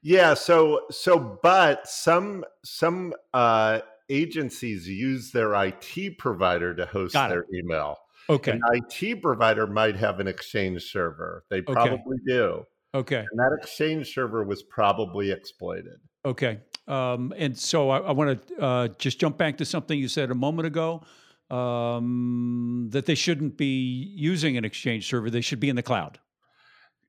Yeah. 0.02 0.34
So 0.34 0.82
so 0.90 1.38
but 1.42 1.86
some 1.88 2.44
some 2.64 3.14
uh, 3.34 3.80
agencies 4.08 4.88
use 4.88 5.32
their 5.32 5.54
IT 5.54 6.18
provider 6.18 6.74
to 6.74 6.86
host 6.86 7.14
their 7.14 7.44
email. 7.52 7.98
Okay. 8.28 8.52
An 8.52 8.60
IT 8.72 9.22
provider 9.22 9.66
might 9.66 9.96
have 9.96 10.20
an 10.20 10.26
exchange 10.26 10.90
server. 10.90 11.44
They 11.48 11.62
probably 11.62 12.16
okay. 12.16 12.24
do. 12.26 12.62
Okay. 12.94 13.18
And 13.18 13.38
that 13.38 13.56
exchange 13.60 14.12
server 14.12 14.44
was 14.44 14.62
probably 14.62 15.30
exploited. 15.30 15.98
Okay. 16.24 16.60
Um, 16.88 17.34
and 17.36 17.56
so 17.56 17.90
I, 17.90 17.98
I 17.98 18.12
want 18.12 18.46
to 18.46 18.62
uh, 18.62 18.88
just 18.98 19.18
jump 19.18 19.36
back 19.38 19.58
to 19.58 19.64
something 19.64 19.98
you 19.98 20.08
said 20.08 20.30
a 20.30 20.34
moment 20.34 20.66
ago 20.66 21.02
um, 21.50 22.88
that 22.90 23.06
they 23.06 23.14
shouldn't 23.14 23.56
be 23.56 24.12
using 24.14 24.56
an 24.56 24.64
exchange 24.64 25.08
server. 25.08 25.30
They 25.30 25.40
should 25.40 25.60
be 25.60 25.68
in 25.68 25.76
the 25.76 25.82
cloud. 25.82 26.18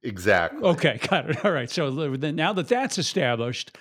Exactly. 0.04 0.62
Okay. 0.62 1.00
Got 1.10 1.30
it. 1.30 1.46
All 1.46 1.52
right. 1.52 1.70
So 1.70 2.16
then 2.18 2.36
now 2.36 2.54
that 2.54 2.68
that's 2.68 2.98
established, 2.98 3.78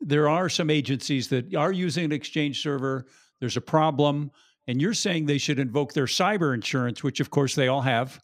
there 0.00 0.28
are 0.28 0.48
some 0.48 0.70
agencies 0.70 1.28
that 1.28 1.54
are 1.54 1.72
using 1.72 2.04
an 2.04 2.12
exchange 2.12 2.62
server. 2.62 3.06
There's 3.40 3.56
a 3.56 3.60
problem, 3.60 4.30
and 4.66 4.80
you're 4.80 4.94
saying 4.94 5.26
they 5.26 5.38
should 5.38 5.58
invoke 5.58 5.92
their 5.92 6.06
cyber 6.06 6.54
insurance, 6.54 7.02
which 7.02 7.20
of 7.20 7.30
course 7.30 7.54
they 7.54 7.68
all 7.68 7.82
have. 7.82 8.20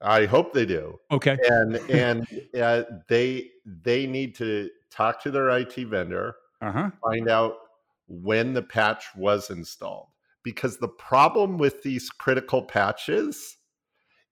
I 0.00 0.24
hope 0.24 0.52
they 0.52 0.66
do. 0.66 0.98
Okay. 1.10 1.36
And 1.48 1.76
and 1.90 2.26
uh, 2.58 2.84
they 3.08 3.50
they 3.64 4.06
need 4.06 4.34
to 4.36 4.70
talk 4.90 5.22
to 5.22 5.30
their 5.30 5.50
IT 5.50 5.76
vendor, 5.88 6.36
Uh-huh. 6.60 6.90
find 7.02 7.28
out 7.28 7.54
when 8.06 8.52
the 8.52 8.62
patch 8.62 9.04
was 9.16 9.50
installed. 9.50 10.08
Because 10.42 10.78
the 10.78 10.88
problem 10.88 11.58
with 11.58 11.82
these 11.82 12.08
critical 12.10 12.62
patches 12.62 13.56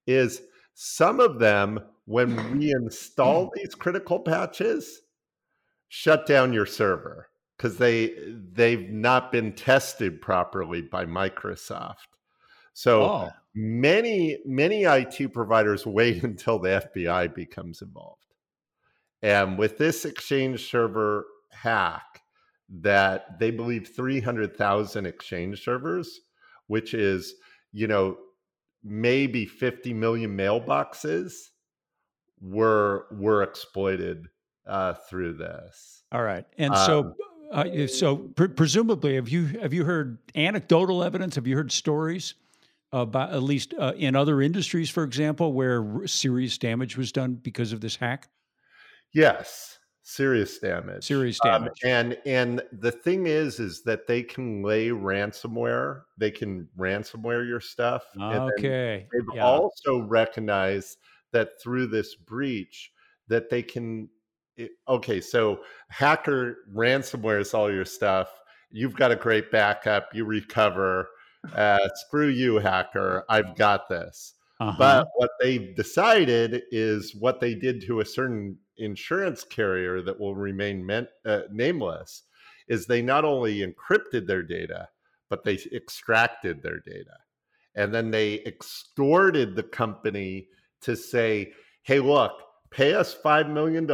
is 0.07 0.41
some 0.75 1.21
of 1.21 1.39
them, 1.39 1.81
when 2.07 2.59
we 2.59 2.71
install 2.73 3.51
these 3.55 3.75
critical 3.75 4.21
patches, 4.21 5.01
shut 5.89 6.27
down 6.27 6.53
your 6.53 6.67
server 6.67 7.29
because 7.57 7.77
they 7.79 8.15
they've 8.53 8.89
not 8.91 9.33
been 9.33 9.53
tested 9.53 10.21
properly 10.21 10.81
by 10.83 11.05
Microsoft. 11.05 12.07
So 12.75 13.03
Oh. 13.03 13.31
many 13.55 14.39
many 14.47 14.85
IT 14.85 15.33
providers 15.33 15.85
wait 15.99 16.23
until 16.23 16.59
the 16.59 16.89
FBI 16.95 17.35
becomes 17.35 17.83
involved. 17.83 18.25
And 19.23 19.59
with 19.59 19.79
this 19.79 20.05
Exchange 20.05 20.71
server 20.71 21.27
hack, 21.51 22.23
that 22.69 23.39
they 23.39 23.51
believe 23.51 23.89
300,000 23.95 25.07
Exchange 25.07 25.63
servers, 25.63 26.21
which 26.67 26.95
is, 26.95 27.35
you 27.73 27.87
know, 27.87 28.17
maybe 28.85 29.47
50 29.47 29.93
million 29.95 30.37
mailboxes, 30.37 31.33
were 32.41 33.07
were 33.11 33.43
exploited 33.43 34.29
uh, 34.67 34.95
through 35.09 35.35
this. 35.35 36.05
All 36.13 36.23
right. 36.23 36.45
And 36.57 36.77
so 36.77 37.01
Um, 37.01 37.15
uh, 37.51 37.87
so 37.87 38.17
pre- 38.17 38.49
presumably 38.49 39.15
have 39.15 39.29
you 39.29 39.47
have 39.61 39.73
you 39.73 39.85
heard 39.85 40.19
anecdotal 40.35 41.03
evidence? 41.03 41.35
Have 41.35 41.47
you 41.47 41.57
heard 41.57 41.73
stories 41.73 42.35
about 42.93 43.33
at 43.33 43.43
least 43.43 43.75
uh, 43.79 43.93
in 43.97 44.15
other 44.15 44.41
industries 44.41 44.91
for 44.91 45.03
example 45.03 45.53
where 45.53 45.83
r- 45.83 46.07
serious 46.07 46.59
damage 46.59 46.97
was 46.97 47.11
done 47.11 47.35
because 47.35 47.73
of 47.73 47.81
this 47.81 47.97
hack? 47.97 48.29
Yes, 49.13 49.78
serious 50.09 50.59
damage. 50.59 51.05
Serious 51.05 51.39
Um, 51.45 51.65
damage. 51.65 51.79
and 51.85 52.19
and 52.25 52.63
the 52.73 52.91
thing 52.91 53.27
is, 53.27 53.61
is 53.61 53.83
that 53.83 54.07
they 54.07 54.23
can 54.23 54.63
lay 54.63 54.89
ransomware. 54.89 56.03
They 56.17 56.31
can 56.31 56.67
ransomware 56.79 57.47
your 57.47 57.61
stuff. 57.61 58.05
okay. 58.19 59.07
They've 59.13 59.35
Yeah. 59.35 59.45
also 59.45 59.99
recognized 60.01 60.99
that 61.33 61.61
through 61.63 61.89
this 61.89 62.15
breach, 62.17 62.91
that 63.29 63.51
they 63.51 63.63
can. 63.63 64.09
it- 64.57 64.73
okay, 64.89 65.21
so 65.21 65.63
hacker 65.89 66.57
ransomwares 66.75 67.55
all 67.55 67.71
your 67.71 67.85
stuff. 67.85 68.29
You've 68.73 68.97
got 68.97 69.13
a 69.13 69.17
great 69.17 69.53
backup. 69.53 70.13
You 70.15 70.25
recover. 70.25 71.09
Uh, 71.55 71.89
screw 71.95 72.27
you, 72.27 72.57
hacker. 72.59 73.25
I've 73.29 73.55
got 73.57 73.89
this. 73.89 74.35
Uh-huh. 74.61 74.77
But 74.79 75.09
what 75.17 75.31
they've 75.41 75.75
decided 75.77 76.63
is 76.71 77.15
what 77.15 77.41
they 77.41 77.55
did 77.55 77.81
to 77.87 78.01
a 78.01 78.05
certain 78.05 78.57
insurance 78.77 79.45
carrier 79.45 80.03
that 80.03 80.19
will 80.19 80.35
remain 80.35 80.85
meant, 80.85 81.09
uh, 81.25 81.43
nameless 81.53 82.25
is 82.69 82.87
they 82.87 83.03
not 83.03 83.25
only 83.25 83.61
encrypted 83.61 84.27
their 84.27 84.43
data, 84.43 84.89
but 85.31 85.45
they 85.45 85.59
extracted 85.73 86.63
their 86.63 86.81
data. 86.81 87.17
And 87.77 87.95
then 87.95 88.11
they 88.11 88.43
extorted 88.45 89.55
the 89.55 89.63
company 89.63 90.49
to 90.83 90.97
say, 90.97 91.53
hey, 91.83 92.01
look, 92.01 92.33
pay 92.71 92.95
us 92.95 93.17
$5 93.25 93.51
million. 93.51 93.89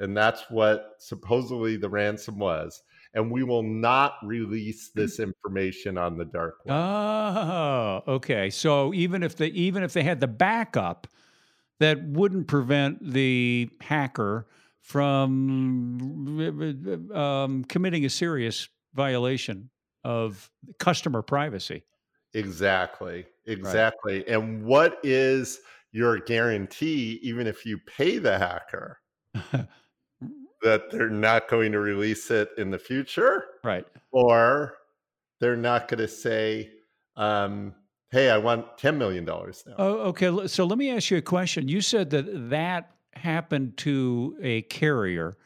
And 0.00 0.16
that's 0.16 0.44
what 0.50 0.92
supposedly 0.98 1.76
the 1.76 1.88
ransom 1.88 2.38
was. 2.38 2.82
And 3.14 3.30
we 3.30 3.44
will 3.44 3.62
not 3.62 4.14
release 4.24 4.90
this 4.94 5.20
information 5.20 5.96
on 5.96 6.18
the 6.18 6.24
dark 6.24 6.56
web. 6.64 6.76
Oh, 6.76 8.02
okay. 8.08 8.50
So 8.50 8.92
even 8.92 9.22
if 9.22 9.36
they 9.36 9.46
even 9.48 9.82
if 9.84 9.92
they 9.92 10.02
had 10.02 10.20
the 10.20 10.26
backup, 10.26 11.06
that 11.80 12.02
wouldn't 12.04 12.48
prevent 12.48 13.12
the 13.12 13.70
hacker 13.80 14.46
from 14.80 15.98
um, 17.14 17.64
committing 17.64 18.04
a 18.04 18.10
serious 18.10 18.68
violation 18.94 19.70
of 20.04 20.50
customer 20.78 21.22
privacy. 21.22 21.82
Exactly. 22.34 23.26
Exactly. 23.46 24.26
And 24.28 24.64
what 24.64 24.98
is 25.02 25.60
your 25.92 26.18
guarantee, 26.18 27.20
even 27.22 27.46
if 27.46 27.64
you 27.64 27.78
pay 27.78 28.18
the 28.18 28.38
hacker, 28.38 28.98
that 30.64 30.90
they're 30.90 31.08
not 31.08 31.48
going 31.48 31.72
to 31.72 31.78
release 31.78 32.30
it 32.30 32.50
in 32.58 32.70
the 32.70 32.78
future? 32.78 33.44
right. 33.62 33.86
Or 34.10 34.74
they're 35.40 35.56
not 35.56 35.88
going 35.88 35.98
to 35.98 36.08
say, 36.08 36.70
um, 37.16 37.74
hey, 38.10 38.30
I 38.30 38.38
want 38.38 38.78
$10 38.78 38.96
million 38.96 39.24
now. 39.24 39.74
Oh, 39.78 39.94
okay. 40.08 40.46
So 40.46 40.64
let 40.64 40.78
me 40.78 40.90
ask 40.90 41.10
you 41.10 41.16
a 41.16 41.22
question. 41.22 41.68
You 41.68 41.80
said 41.80 42.10
that 42.10 42.50
that 42.50 42.92
happened 43.14 43.76
to 43.78 44.36
a 44.40 44.62
carrier, 44.62 45.36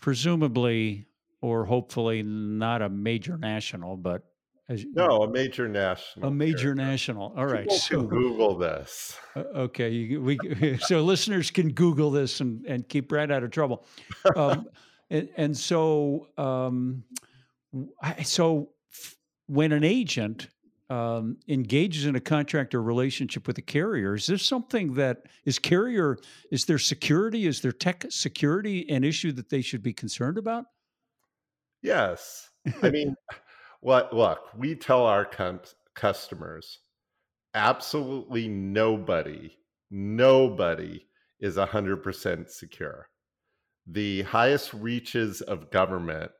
presumably 0.00 1.06
or 1.40 1.66
hopefully 1.66 2.22
not 2.22 2.82
a 2.82 2.88
major 2.88 3.36
national, 3.36 3.96
but 3.96 4.22
as, 4.68 4.84
no, 4.94 5.22
a 5.22 5.30
major 5.30 5.68
national. 5.68 6.28
a 6.28 6.30
major 6.30 6.74
national. 6.74 7.34
All 7.36 7.46
right. 7.46 7.64
People 7.64 7.76
So 7.76 8.02
Google 8.02 8.56
this. 8.56 9.18
Uh, 9.36 9.40
okay, 9.40 9.90
you, 9.90 10.22
we 10.22 10.38
so 10.80 11.02
listeners 11.02 11.50
can 11.50 11.72
Google 11.72 12.10
this 12.10 12.40
and 12.40 12.64
and 12.66 12.88
keep 12.88 13.08
Brad 13.08 13.30
out 13.30 13.42
of 13.42 13.50
trouble. 13.50 13.86
Um, 14.36 14.66
and, 15.10 15.28
and 15.36 15.56
so 15.56 16.28
um, 16.38 17.04
I- 18.00 18.22
so 18.22 18.70
f- 18.90 19.16
when 19.46 19.72
an 19.72 19.84
agent 19.84 20.48
um, 20.88 21.36
engages 21.48 22.06
in 22.06 22.14
a 22.16 22.20
contractor 22.20 22.82
relationship 22.82 23.46
with 23.46 23.58
a 23.58 23.62
carrier, 23.62 24.14
is 24.14 24.26
there 24.26 24.38
something 24.38 24.94
that 24.94 25.22
is 25.44 25.58
carrier? 25.58 26.16
Is 26.50 26.64
there 26.64 26.78
security? 26.78 27.46
Is 27.46 27.60
there 27.60 27.72
tech 27.72 28.06
security 28.08 28.88
an 28.88 29.04
issue 29.04 29.32
that 29.32 29.50
they 29.50 29.60
should 29.60 29.82
be 29.82 29.92
concerned 29.92 30.38
about? 30.38 30.64
Yes. 31.82 32.48
I 32.82 32.88
mean, 32.90 33.14
what 33.84 34.14
look, 34.14 34.48
we 34.56 34.74
tell 34.74 35.04
our 35.04 35.26
com- 35.26 35.60
customers 35.94 36.78
absolutely 37.52 38.48
nobody, 38.48 39.58
nobody 39.90 41.06
is 41.38 41.56
100% 41.56 42.48
secure. 42.48 43.10
The 43.86 44.22
highest 44.22 44.72
reaches 44.72 45.42
of 45.42 45.70
government 45.70 46.32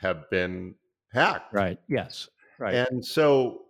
have 0.00 0.30
been 0.30 0.74
hacked. 1.12 1.52
Right. 1.52 1.78
Yes. 1.86 2.30
Right. 2.58 2.74
And 2.74 3.04
so 3.04 3.64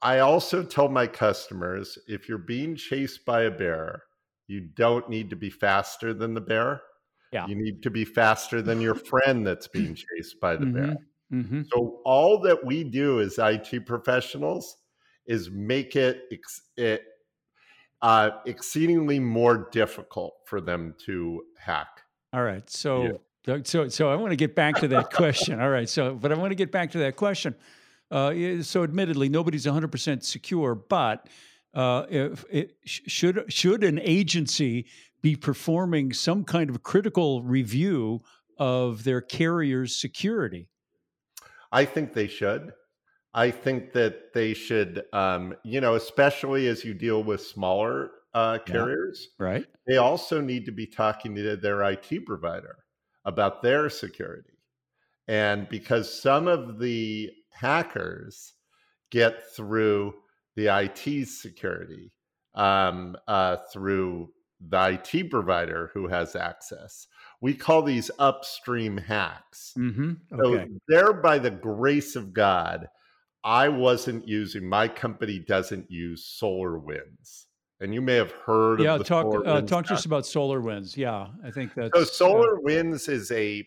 I 0.00 0.20
also 0.20 0.62
tell 0.62 0.88
my 0.88 1.08
customers 1.08 1.98
if 2.06 2.28
you're 2.28 2.38
being 2.38 2.76
chased 2.76 3.24
by 3.24 3.42
a 3.42 3.50
bear, 3.50 4.00
you 4.46 4.60
don't 4.60 5.10
need 5.10 5.28
to 5.30 5.36
be 5.36 5.50
faster 5.50 6.14
than 6.14 6.34
the 6.34 6.40
bear. 6.40 6.82
Yeah. 7.32 7.48
You 7.48 7.56
need 7.56 7.82
to 7.82 7.90
be 7.90 8.04
faster 8.04 8.62
than 8.62 8.80
your 8.80 8.94
friend 8.94 9.44
that's 9.44 9.66
being 9.66 9.96
chased 10.16 10.38
by 10.40 10.54
the 10.54 10.66
mm-hmm. 10.66 10.86
bear. 10.86 10.96
Hmm 11.32 11.62
So 11.72 12.00
all 12.04 12.38
that 12.42 12.64
we 12.64 12.84
do 12.84 13.20
as 13.20 13.38
IT 13.38 13.86
professionals 13.86 14.76
is 15.26 15.50
make 15.50 15.96
it, 15.96 16.24
ex- 16.30 16.62
it 16.76 17.02
uh, 18.02 18.30
exceedingly 18.46 19.18
more 19.18 19.68
difficult 19.72 20.34
for 20.46 20.60
them 20.60 20.94
to 21.06 21.42
hack. 21.58 22.02
All 22.32 22.42
right. 22.42 22.68
So, 22.68 23.02
Yeah. 23.46 23.58
So, 23.64 23.88
so 23.88 24.08
I 24.08 24.14
want 24.14 24.30
to 24.30 24.36
get 24.36 24.54
back 24.54 24.76
to 24.76 24.88
that 24.88 25.12
question. 25.12 25.60
All 25.60 25.70
right. 25.70 25.88
So, 25.88 26.14
but 26.14 26.30
I 26.30 26.36
want 26.36 26.52
to 26.52 26.56
get 26.56 26.70
back 26.70 26.92
to 26.92 26.98
that 26.98 27.16
question. 27.16 27.56
Uh, 28.10 28.62
so, 28.62 28.84
admittedly, 28.84 29.28
nobody's 29.28 29.66
100% 29.66 30.22
secure, 30.22 30.74
but 30.74 31.28
uh, 31.74 32.04
if 32.10 32.44
it, 32.50 32.76
should 32.84 33.44
should 33.48 33.82
an 33.82 33.98
agency 33.98 34.86
be 35.22 35.34
performing 35.34 36.12
some 36.12 36.44
kind 36.44 36.68
of 36.68 36.82
critical 36.82 37.42
review 37.42 38.22
of 38.58 39.04
their 39.04 39.20
carrier's 39.20 39.98
security? 39.98 40.68
I 41.72 41.84
think 41.84 42.12
they 42.12 42.26
should. 42.28 42.72
I 43.34 43.50
think 43.50 43.92
that 43.94 44.34
they 44.34 44.52
should, 44.54 45.04
um, 45.12 45.54
you 45.64 45.80
know, 45.80 45.94
especially 45.94 46.68
as 46.68 46.84
you 46.84 46.94
deal 46.94 47.22
with 47.24 47.40
smaller 47.40 48.10
uh, 48.34 48.58
Yeah. 48.66 48.72
carriers, 48.72 49.28
Right. 49.38 49.66
they 49.86 49.96
also 49.96 50.40
need 50.40 50.66
to 50.66 50.72
be 50.72 50.86
talking 50.86 51.34
to 51.34 51.56
their 51.56 51.82
IT 51.82 52.26
provider 52.26 52.84
about 53.24 53.62
their 53.62 53.88
security. 53.88 54.58
And 55.28 55.68
because 55.68 56.12
some 56.22 56.46
of 56.48 56.78
the 56.78 57.30
hackers 57.50 58.54
get 59.10 59.42
through 59.54 60.14
the 60.56 60.66
IT 60.68 61.26
security 61.28 62.12
um, 62.54 63.16
uh, 63.28 63.56
through 63.72 64.32
the 64.60 65.00
IT 65.12 65.30
provider 65.30 65.90
who 65.94 66.06
has 66.08 66.36
access. 66.36 67.06
We 67.42 67.54
call 67.54 67.82
these 67.82 68.08
upstream 68.20 68.96
hacks. 68.96 69.74
Mm-hmm. 69.76 70.12
So 70.30 70.54
Okay. 70.54 70.68
there, 70.86 71.12
by 71.12 71.38
the 71.38 71.50
grace 71.50 72.14
of 72.14 72.32
God, 72.32 72.88
I 73.44 73.68
wasn't 73.68 74.26
using. 74.28 74.64
My 74.66 74.86
company 74.86 75.40
doesn't 75.40 75.90
use 75.90 76.38
SolarWinds, 76.40 77.46
and 77.80 77.92
you 77.92 78.00
may 78.00 78.14
have 78.14 78.30
heard 78.30 78.80
Yeah. 78.80 78.92
of 78.94 78.98
the 79.00 79.04
Talk 79.04 79.44
uh, 79.44 79.60
talk 79.62 79.86
to 79.86 79.94
us 79.94 80.04
about 80.04 80.22
SolarWinds. 80.22 80.96
Yeah, 80.96 81.26
I 81.44 81.50
think 81.50 81.74
that's 81.74 81.92
So 82.16 82.30
uh, 82.30 82.30
SolarWinds 82.30 83.08
is 83.08 83.32
a 83.32 83.66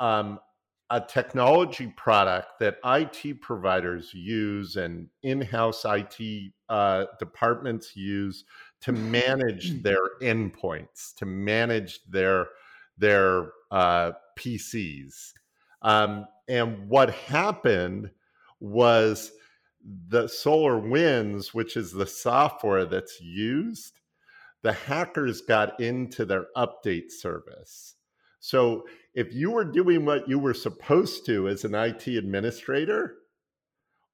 um, 0.00 0.40
a 0.88 1.00
technology 1.00 1.92
product 1.96 2.58
that 2.58 2.78
IT 2.84 3.42
providers 3.42 4.12
use 4.14 4.76
and 4.76 5.08
in-house 5.22 5.84
IT 5.84 6.52
uh, 6.70 7.04
departments 7.18 7.94
use 7.94 8.44
to 8.80 8.92
manage 8.92 9.82
their 9.82 10.00
endpoints, 10.22 11.14
to 11.16 11.26
manage 11.26 12.00
their 12.08 12.46
their 13.00 13.50
uh, 13.70 14.12
PCs. 14.38 15.32
Um, 15.82 16.26
and 16.48 16.88
what 16.88 17.10
happened 17.10 18.10
was 18.60 19.32
the 20.08 20.24
SolarWinds, 20.24 21.48
which 21.48 21.76
is 21.76 21.92
the 21.92 22.06
software 22.06 22.84
that's 22.84 23.20
used, 23.20 24.00
the 24.62 24.72
hackers 24.72 25.40
got 25.40 25.80
into 25.80 26.24
their 26.24 26.46
update 26.56 27.10
service. 27.10 27.96
So 28.40 28.84
if 29.14 29.32
you 29.32 29.50
were 29.50 29.64
doing 29.64 30.04
what 30.04 30.28
you 30.28 30.38
were 30.38 30.54
supposed 30.54 31.24
to 31.26 31.48
as 31.48 31.64
an 31.64 31.74
IT 31.74 32.06
administrator 32.06 33.16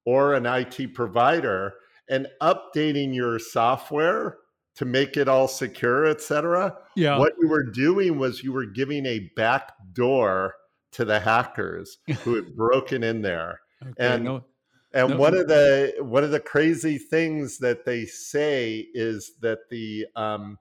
or 0.05 0.33
an 0.33 0.45
IT 0.45 0.93
provider 0.93 1.73
and 2.09 2.27
updating 2.41 3.13
your 3.13 3.39
software 3.39 4.37
to 4.77 4.85
make 4.85 5.17
it 5.17 5.27
all 5.27 5.47
secure, 5.47 6.05
et 6.05 6.21
cetera, 6.21 6.77
Yeah. 6.95 7.17
what 7.19 7.33
you 7.41 7.47
were 7.49 7.63
doing 7.63 8.17
was 8.17 8.43
you 8.43 8.53
were 8.53 8.65
giving 8.65 9.05
a 9.05 9.29
back 9.35 9.73
door 9.93 10.55
to 10.93 11.03
the 11.03 11.19
hackers 11.19 11.97
who 12.23 12.35
had 12.35 12.55
broken 12.55 13.03
in 13.03 13.21
there. 13.21 13.59
Okay, 13.83 13.93
and- 13.97 14.23
no, 14.23 14.45
And 14.93 15.09
No. 15.09 15.17
one 15.17 15.35
of 15.35 15.47
the 15.47 15.93
one 15.99 16.23
of 16.23 16.31
the 16.31 16.39
crazy 16.39 16.97
things 16.97 17.57
that 17.59 17.83
they 17.85 18.05
say 18.05 18.87
is 18.93 19.33
that 19.41 19.59
the 19.69 20.05
um, 20.15 20.57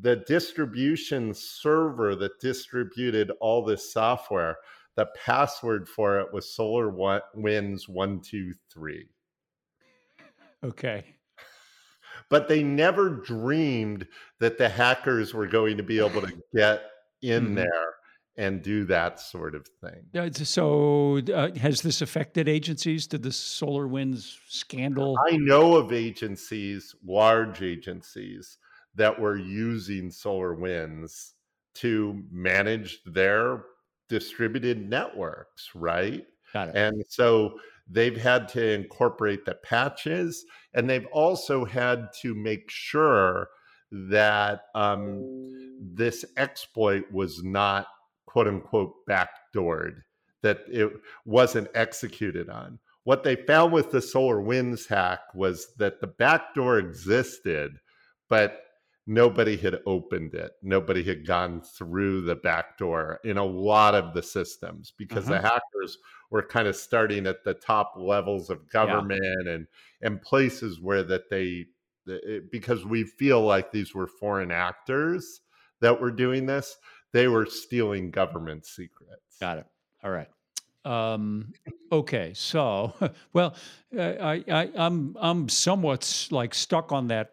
the 0.00 0.16
distribution 0.16 1.32
server 1.34 2.14
that 2.16 2.38
distributed 2.40 3.32
all 3.40 3.64
this 3.64 3.92
software, 3.92 4.56
the 4.96 5.06
password 5.16 5.88
for 5.88 6.20
it 6.20 6.32
was 6.32 6.54
Solar 6.54 6.90
Winds 7.34 7.88
one 7.88 8.20
two 8.20 8.52
three. 8.70 9.08
okay. 10.62 11.04
But 12.28 12.48
they 12.48 12.62
never 12.62 13.10
dreamed 13.10 14.06
that 14.40 14.58
the 14.58 14.68
hackers 14.68 15.34
were 15.34 15.46
going 15.46 15.76
to 15.76 15.82
be 15.82 15.98
able 16.04 16.20
to 16.22 16.32
get 16.54 16.90
in 17.22 17.48
Mhm. 17.50 17.54
there 17.56 17.94
and 18.36 18.62
do 18.62 18.84
that 18.84 19.18
sort 19.18 19.56
of 19.56 19.66
thing. 19.80 20.30
So, 20.32 21.18
uh, 21.34 21.52
has 21.56 21.82
this 21.82 22.00
affected 22.02 22.48
agencies? 22.48 23.08
Did 23.08 23.24
the 23.24 23.30
SolarWinds 23.30 24.36
scandal? 24.48 25.16
I 25.28 25.36
know 25.38 25.74
of 25.74 25.92
agencies, 25.92 26.94
large 27.04 27.62
agencies, 27.62 28.58
that 28.94 29.18
were 29.18 29.36
using 29.36 30.10
SolarWinds 30.10 31.32
to 31.74 32.22
manage 32.30 33.02
their 33.04 33.64
distributed 34.08 34.88
networks, 34.88 35.70
right? 35.74 36.24
Got 36.52 36.68
it. 36.68 36.76
And 36.76 37.04
so 37.08 37.58
they've 37.90 38.16
had 38.16 38.48
to 38.48 38.72
incorporate 38.74 39.44
the 39.44 39.54
patches 39.54 40.44
and 40.74 40.88
they've 40.88 41.06
also 41.06 41.64
had 41.64 42.08
to 42.22 42.34
make 42.34 42.70
sure 42.70 43.48
that 43.90 44.62
um, 44.74 45.50
this 45.80 46.24
exploit 46.36 47.04
was 47.10 47.42
not 47.42 47.86
quote 48.26 48.46
unquote 48.46 48.92
backdoored, 49.08 50.02
that 50.42 50.60
it 50.68 50.92
wasn't 51.24 51.68
executed 51.74 52.50
on. 52.50 52.78
What 53.04 53.24
they 53.24 53.36
found 53.36 53.72
with 53.72 53.90
the 53.90 53.98
SolarWinds 53.98 54.86
hack 54.86 55.20
was 55.34 55.68
that 55.78 56.00
the 56.00 56.06
backdoor 56.06 56.78
existed, 56.78 57.78
but 58.28 58.60
nobody 59.08 59.56
had 59.56 59.80
opened 59.86 60.34
it. 60.34 60.52
Nobody 60.62 61.02
had 61.02 61.26
gone 61.26 61.62
through 61.62 62.20
the 62.20 62.36
back 62.36 62.78
door 62.78 63.18
in 63.24 63.38
a 63.38 63.44
lot 63.44 63.94
of 63.94 64.14
the 64.14 64.22
systems 64.22 64.92
because 64.96 65.26
the 65.26 65.40
hackers 65.40 65.98
were 66.30 66.42
kind 66.42 66.68
of 66.68 66.76
starting 66.76 67.26
at 67.26 67.42
the 67.42 67.54
top 67.54 67.94
levels 67.96 68.50
of 68.50 68.70
government 68.70 69.48
and 69.48 69.66
and 70.02 70.22
places 70.22 70.80
where 70.80 71.02
that 71.02 71.30
they 71.30 71.66
because 72.50 72.84
we 72.86 73.04
feel 73.04 73.42
like 73.42 73.72
these 73.72 73.94
were 73.94 74.06
foreign 74.06 74.50
actors 74.50 75.40
that 75.80 76.00
were 76.00 76.10
doing 76.10 76.46
this 76.46 76.76
they 77.12 77.28
were 77.28 77.44
stealing 77.44 78.10
government 78.10 78.64
secrets 78.64 79.28
Got 79.40 79.58
it. 79.58 79.66
All 80.02 80.10
right. 80.10 80.28
Um, 80.84 81.52
okay. 81.92 82.32
So, 82.34 82.94
well, 83.32 83.54
uh, 83.96 84.02
I, 84.02 84.44
I, 84.50 84.70
I'm, 84.74 85.16
I'm 85.20 85.48
somewhat 85.48 86.28
like 86.30 86.54
stuck 86.54 86.92
on 86.92 87.08
that 87.08 87.32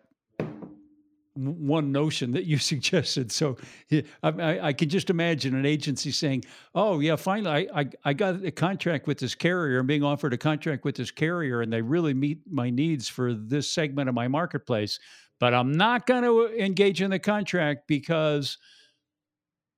one 1.36 1.92
notion 1.92 2.32
that 2.32 2.46
you 2.46 2.58
suggested. 2.72 3.32
So, 3.32 3.58
I, 3.92 4.04
I, 4.24 4.68
I 4.68 4.74
can 4.74 4.90
just 4.90 5.10
imagine 5.10 5.56
an 5.56 5.66
agency 5.66 6.12
saying, 6.12 6.46
"Oh, 6.74 7.00
yeah, 7.00 7.16
finally, 7.16 7.70
I, 7.70 7.82
I, 7.82 7.90
I 8.06 8.14
got 8.14 8.44
a 8.44 8.52
contract 8.52 9.08
with 9.08 9.20
this 9.20 9.36
carrier. 9.36 9.80
I'm 9.80 9.88
being 9.88 10.04
offered 10.04 10.34
a 10.34 10.38
contract 10.38 10.86
with 10.86 10.96
this 10.96 11.12
carrier, 11.12 11.62
and 11.62 11.72
they 11.72 11.82
really 11.82 12.14
meet 12.14 12.40
my 12.50 12.70
needs 12.70 13.08
for 13.08 13.34
this 13.34 13.70
segment 13.70 14.10
of 14.10 14.16
my 14.16 14.28
marketplace." 14.28 15.00
But 15.40 15.54
I'm 15.54 15.74
not 15.74 16.08
going 16.08 16.24
to 16.24 16.46
uh, 16.46 16.64
engage 16.64 17.02
in 17.02 17.12
the 17.12 17.20
contract 17.20 17.88
because 17.88 18.58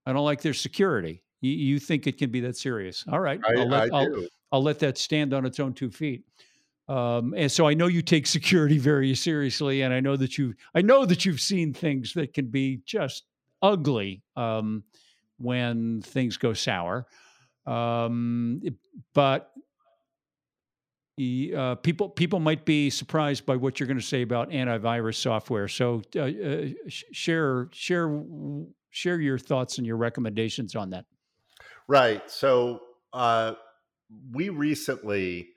I 0.05 0.13
don't 0.13 0.23
like 0.23 0.41
their 0.41 0.53
security. 0.53 1.23
You, 1.41 1.51
you 1.51 1.79
think 1.79 2.07
it 2.07 2.17
can 2.17 2.31
be 2.31 2.39
that 2.41 2.57
serious? 2.57 3.03
All 3.11 3.19
right, 3.19 3.39
i, 3.47 3.53
I'll, 3.53 3.67
let, 3.67 3.93
I'll, 3.93 4.25
I'll 4.51 4.63
let 4.63 4.79
that 4.79 4.97
stand 4.97 5.33
on 5.33 5.45
its 5.45 5.59
own 5.59 5.73
two 5.73 5.89
feet. 5.89 6.23
Um, 6.88 7.34
and 7.36 7.52
so 7.52 7.67
I 7.67 7.73
know 7.73 7.88
you 7.88 8.02
take 8.02 8.28
security 8.38 8.78
very 8.78 9.13
seriously, 9.15 9.82
and 9.82 9.93
I 9.93 10.00
know 10.00 10.15
that 10.15 10.38
you 10.38 10.54
I 10.73 10.82
know 10.82 11.06
that 11.06 11.26
you've 11.26 11.41
seen 11.41 11.73
things 11.73 12.13
that 12.13 12.34
can 12.34 12.47
be 12.47 12.82
just 12.86 13.23
ugly 13.62 14.23
um, 14.36 14.84
when 15.38 16.02
things 16.02 16.38
go 16.38 16.54
sour. 16.54 17.08
Um, 17.65 18.62
but 19.13 19.52
uh, 21.19 21.76
people 21.76 22.10
people 22.10 22.39
might 22.39 22.63
be 22.63 22.89
surprised 22.89 23.45
by 23.45 23.56
what 23.56 23.80
you're 23.80 23.88
going 23.88 24.00
to 24.00 24.06
say 24.06 24.21
about 24.21 24.52
antivirus 24.52 25.15
software. 25.15 25.67
So 25.67 26.02
uh, 26.15 26.21
uh, 26.21 26.65
share 26.89 27.69
share 27.73 28.23
share 28.91 29.19
your 29.19 29.38
thoughts 29.38 29.78
and 29.78 29.88
your 29.88 29.97
recommendations 29.97 30.76
on 30.76 30.91
that. 30.91 31.06
Right. 31.88 32.30
So 32.30 32.82
uh, 33.13 33.54
we 34.32 34.50
recently 34.50 35.50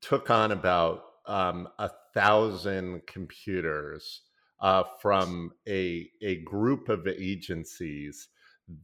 took 0.00 0.30
on 0.30 0.52
about 0.52 1.04
um, 1.26 1.68
a 1.78 1.90
thousand 2.14 3.06
computers 3.06 4.22
uh, 4.60 4.82
from 5.00 5.52
a 5.68 6.10
a 6.22 6.36
group 6.42 6.88
of 6.88 7.06
agencies 7.06 8.28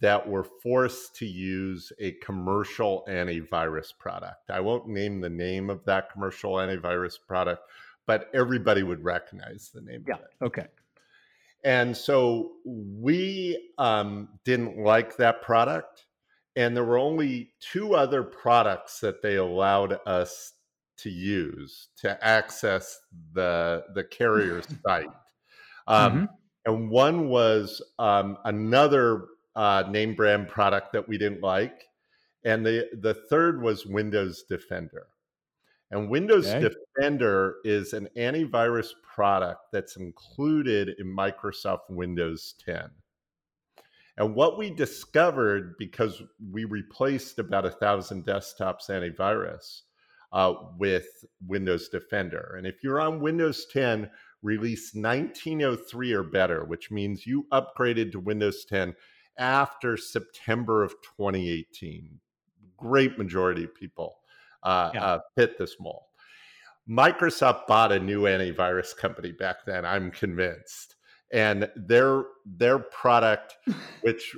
that 0.00 0.27
were 0.27 0.44
forced 0.44 1.14
to 1.16 1.27
use 1.27 1.92
a 1.98 2.12
commercial 2.12 3.05
antivirus 3.09 3.96
product. 3.98 4.50
I 4.50 4.61
won't 4.61 4.88
name 4.88 5.20
the 5.20 5.29
name 5.31 5.68
of 5.68 5.85
that 5.85 6.11
commercial 6.11 6.55
antivirus 6.55 7.18
product, 7.27 7.62
but 8.07 8.31
everybody 8.33 8.83
would 8.83 9.05
recognize 9.05 9.70
the 9.74 9.83
name 9.83 10.05
of 10.11 10.20
it. 10.20 10.44
Okay. 10.44 10.66
And 11.64 11.96
so 11.96 12.53
we 12.64 13.70
um, 13.79 14.29
didn't 14.44 14.79
like 14.79 15.16
that 15.16 15.42
product. 15.42 16.07
And 16.57 16.77
there 16.77 16.85
were 16.85 16.98
only 16.98 17.53
two 17.59 17.94
other 17.94 18.22
products 18.22 19.00
that 19.00 19.22
they 19.22 19.37
allowed 19.37 19.98
us 20.07 20.53
to 21.05 21.11
use 21.11 21.88
to 21.99 22.23
access 22.27 22.99
the, 23.35 23.85
the 23.95 24.05
carrier 24.05 24.62
site. 24.87 25.07
Um, 25.87 26.29
And 26.67 26.90
one 26.90 27.29
was 27.29 27.83
um, 27.99 28.38
another 28.47 29.27
uh, 29.55 29.85
name 29.90 30.14
brand 30.14 30.49
product 30.49 30.95
that 30.95 31.07
we 31.07 31.19
didn't 31.19 31.43
like. 31.43 31.85
And 32.45 32.64
the, 32.64 32.88
the 33.01 33.14
third 33.14 33.62
was 33.62 33.85
Windows 33.85 34.45
Defender. 34.49 35.07
And 35.90 36.09
Windows 36.09 36.47
Okay. 36.47 36.75
Defender 36.97 37.57
is 37.64 37.93
an 37.93 38.09
antivirus 38.17 38.88
product 39.03 39.61
that's 39.73 39.97
included 39.97 40.97
in 40.99 41.07
Microsoft 41.07 41.90
Windows 41.90 42.55
10. 42.64 42.88
And 44.17 44.35
what 44.35 44.57
we 44.57 44.71
discovered, 44.71 45.75
because 45.79 46.23
we 46.51 46.64
replaced 46.64 47.38
about 47.38 47.67
a 47.67 47.71
thousand 47.71 48.25
desktops 48.25 48.88
antivirus 48.88 49.83
uh, 50.35 50.53
with 50.79 51.07
Windows 51.47 51.88
Defender. 51.88 52.57
And 52.59 52.66
if 52.66 52.83
you're 52.83 53.01
on 53.01 53.20
Windows 53.20 53.66
10, 53.73 54.11
release 54.42 54.94
1903 54.94 56.12
or 56.12 56.23
better, 56.25 56.64
which 56.64 56.90
means 56.90 57.27
you 57.27 57.47
upgraded 57.53 58.12
to 58.12 58.20
Windows 58.20 58.66
10 58.66 58.94
after 59.38 59.97
September 59.97 60.83
of 60.83 60.90
2018. 61.16 62.18
Great 62.77 63.16
majority 63.16 63.64
of 63.64 63.75
people 63.75 64.16
uh, 64.64 64.90
Yeah. 64.92 65.05
uh, 65.05 65.18
hit 65.37 65.57
this 65.57 65.77
mold. 65.81 66.03
Microsoft 66.88 67.66
bought 67.66 67.92
a 67.92 67.99
new 67.99 68.23
antivirus 68.23 68.94
company 68.94 69.33
back 69.33 69.64
then. 69.64 69.87
I'm 69.87 70.11
convinced, 70.11 70.97
and 71.33 71.70
their 71.77 72.25
their 72.44 72.79
product, 72.79 73.57
which 74.03 74.37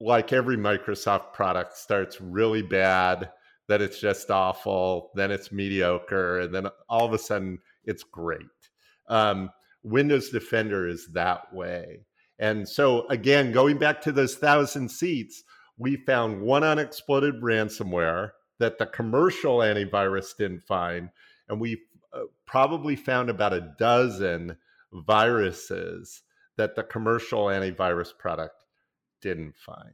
like 0.00 0.32
every 0.32 0.56
Microsoft 0.56 1.32
product, 1.32 1.76
starts 1.76 2.20
really 2.20 2.62
bad. 2.62 3.30
Then 3.68 3.82
it's 3.82 4.00
just 4.00 4.30
awful. 4.30 5.10
Then 5.14 5.30
it's 5.30 5.52
mediocre, 5.52 6.40
and 6.40 6.54
then 6.54 6.68
all 6.88 7.04
of 7.04 7.12
a 7.12 7.18
sudden 7.18 7.58
it's 7.84 8.02
great. 8.02 8.46
Um, 9.08 9.50
Windows 9.82 10.30
Defender 10.30 10.88
is 10.88 11.08
that 11.12 11.52
way. 11.52 12.06
And 12.38 12.68
so 12.68 13.06
again, 13.08 13.52
going 13.52 13.78
back 13.78 14.00
to 14.02 14.12
those 14.12 14.36
thousand 14.36 14.90
seats, 14.90 15.42
we 15.78 15.96
found 15.96 16.42
one 16.42 16.64
unexploded 16.64 17.40
ransomware 17.42 18.30
that 18.58 18.78
the 18.78 18.86
commercial 18.86 19.58
antivirus 19.58 20.36
didn't 20.36 20.62
find. 20.62 21.10
And 21.48 21.60
we 21.60 21.82
uh, 22.12 22.22
probably 22.46 22.96
found 22.96 23.30
about 23.30 23.52
a 23.52 23.74
dozen 23.78 24.56
viruses 24.92 26.22
that 26.56 26.74
the 26.74 26.82
commercial 26.82 27.46
antivirus 27.46 28.16
product 28.16 28.64
didn't 29.20 29.56
find. 29.56 29.92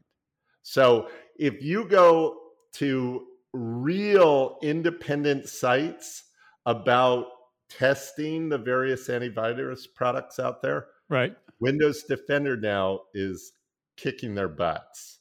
So 0.62 1.08
if 1.37 1.62
you 1.62 1.85
go 1.85 2.38
to 2.74 3.26
real 3.52 4.58
independent 4.62 5.48
sites 5.48 6.24
about 6.66 7.26
testing 7.68 8.48
the 8.48 8.58
various 8.58 9.08
antivirus 9.08 9.84
products 9.94 10.38
out 10.38 10.62
there, 10.62 10.86
right? 11.08 11.34
Windows 11.60 12.02
Defender 12.04 12.56
now 12.56 13.00
is 13.14 13.52
kicking 13.96 14.34
their 14.34 14.48
butts. 14.48 15.20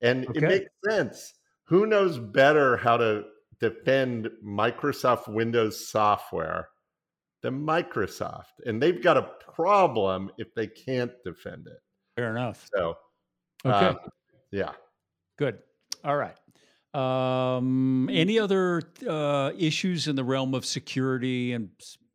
And 0.00 0.26
okay. 0.28 0.38
it 0.38 0.42
makes 0.42 0.70
sense. 0.88 1.34
Who 1.64 1.86
knows 1.86 2.18
better 2.18 2.76
how 2.76 2.96
to 2.96 3.24
defend 3.60 4.28
Microsoft 4.44 5.28
Windows 5.28 5.88
software 5.88 6.68
than 7.42 7.64
Microsoft? 7.64 8.60
And 8.66 8.82
they've 8.82 9.02
got 9.02 9.16
a 9.16 9.30
problem 9.54 10.30
if 10.38 10.54
they 10.54 10.66
can't 10.66 11.12
defend 11.24 11.66
it. 11.66 11.78
Fair 12.16 12.30
enough. 12.36 12.68
So, 12.74 12.96
okay. 13.64 13.86
Um, 13.86 13.98
yeah. 14.50 14.72
Good. 15.38 15.58
All 16.04 16.16
right. 16.16 16.36
Um, 16.94 18.10
any 18.12 18.38
other 18.38 18.82
uh, 19.08 19.52
issues 19.56 20.08
in 20.08 20.16
the 20.16 20.24
realm 20.24 20.54
of 20.54 20.64
security 20.66 21.52
and 21.52 21.70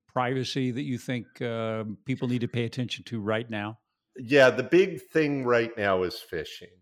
privacy 0.08 0.72
that 0.72 0.84
you 0.84 0.98
think 0.98 1.42
uh, 1.42 1.84
people 2.06 2.28
need 2.28 2.42
to 2.42 2.48
pay 2.48 2.66
attention 2.66 3.04
to 3.06 3.20
right 3.20 3.50
now? 3.50 3.80
Yeah, 4.18 4.50
the 4.50 4.64
big 4.64 5.02
thing 5.02 5.46
right 5.46 5.76
now 5.78 6.04
is 6.04 6.24
phishing. 6.32 6.74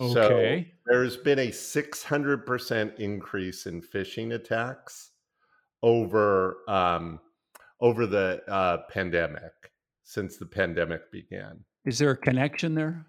Okay. 0.00 0.72
So 0.86 0.92
there's 0.92 1.16
been 1.16 1.38
a 1.40 1.48
600% 1.48 2.98
increase 2.98 3.66
in 3.66 3.82
phishing 3.82 4.34
attacks 4.34 5.10
over 5.82 6.58
um, 6.68 7.20
over 7.80 8.06
the 8.06 8.42
uh, 8.48 8.78
pandemic 8.90 9.52
since 10.04 10.36
the 10.36 10.46
pandemic 10.46 11.10
began. 11.12 11.64
Is 11.84 11.98
there 11.98 12.10
a 12.10 12.16
connection 12.16 12.74
there? 12.74 13.06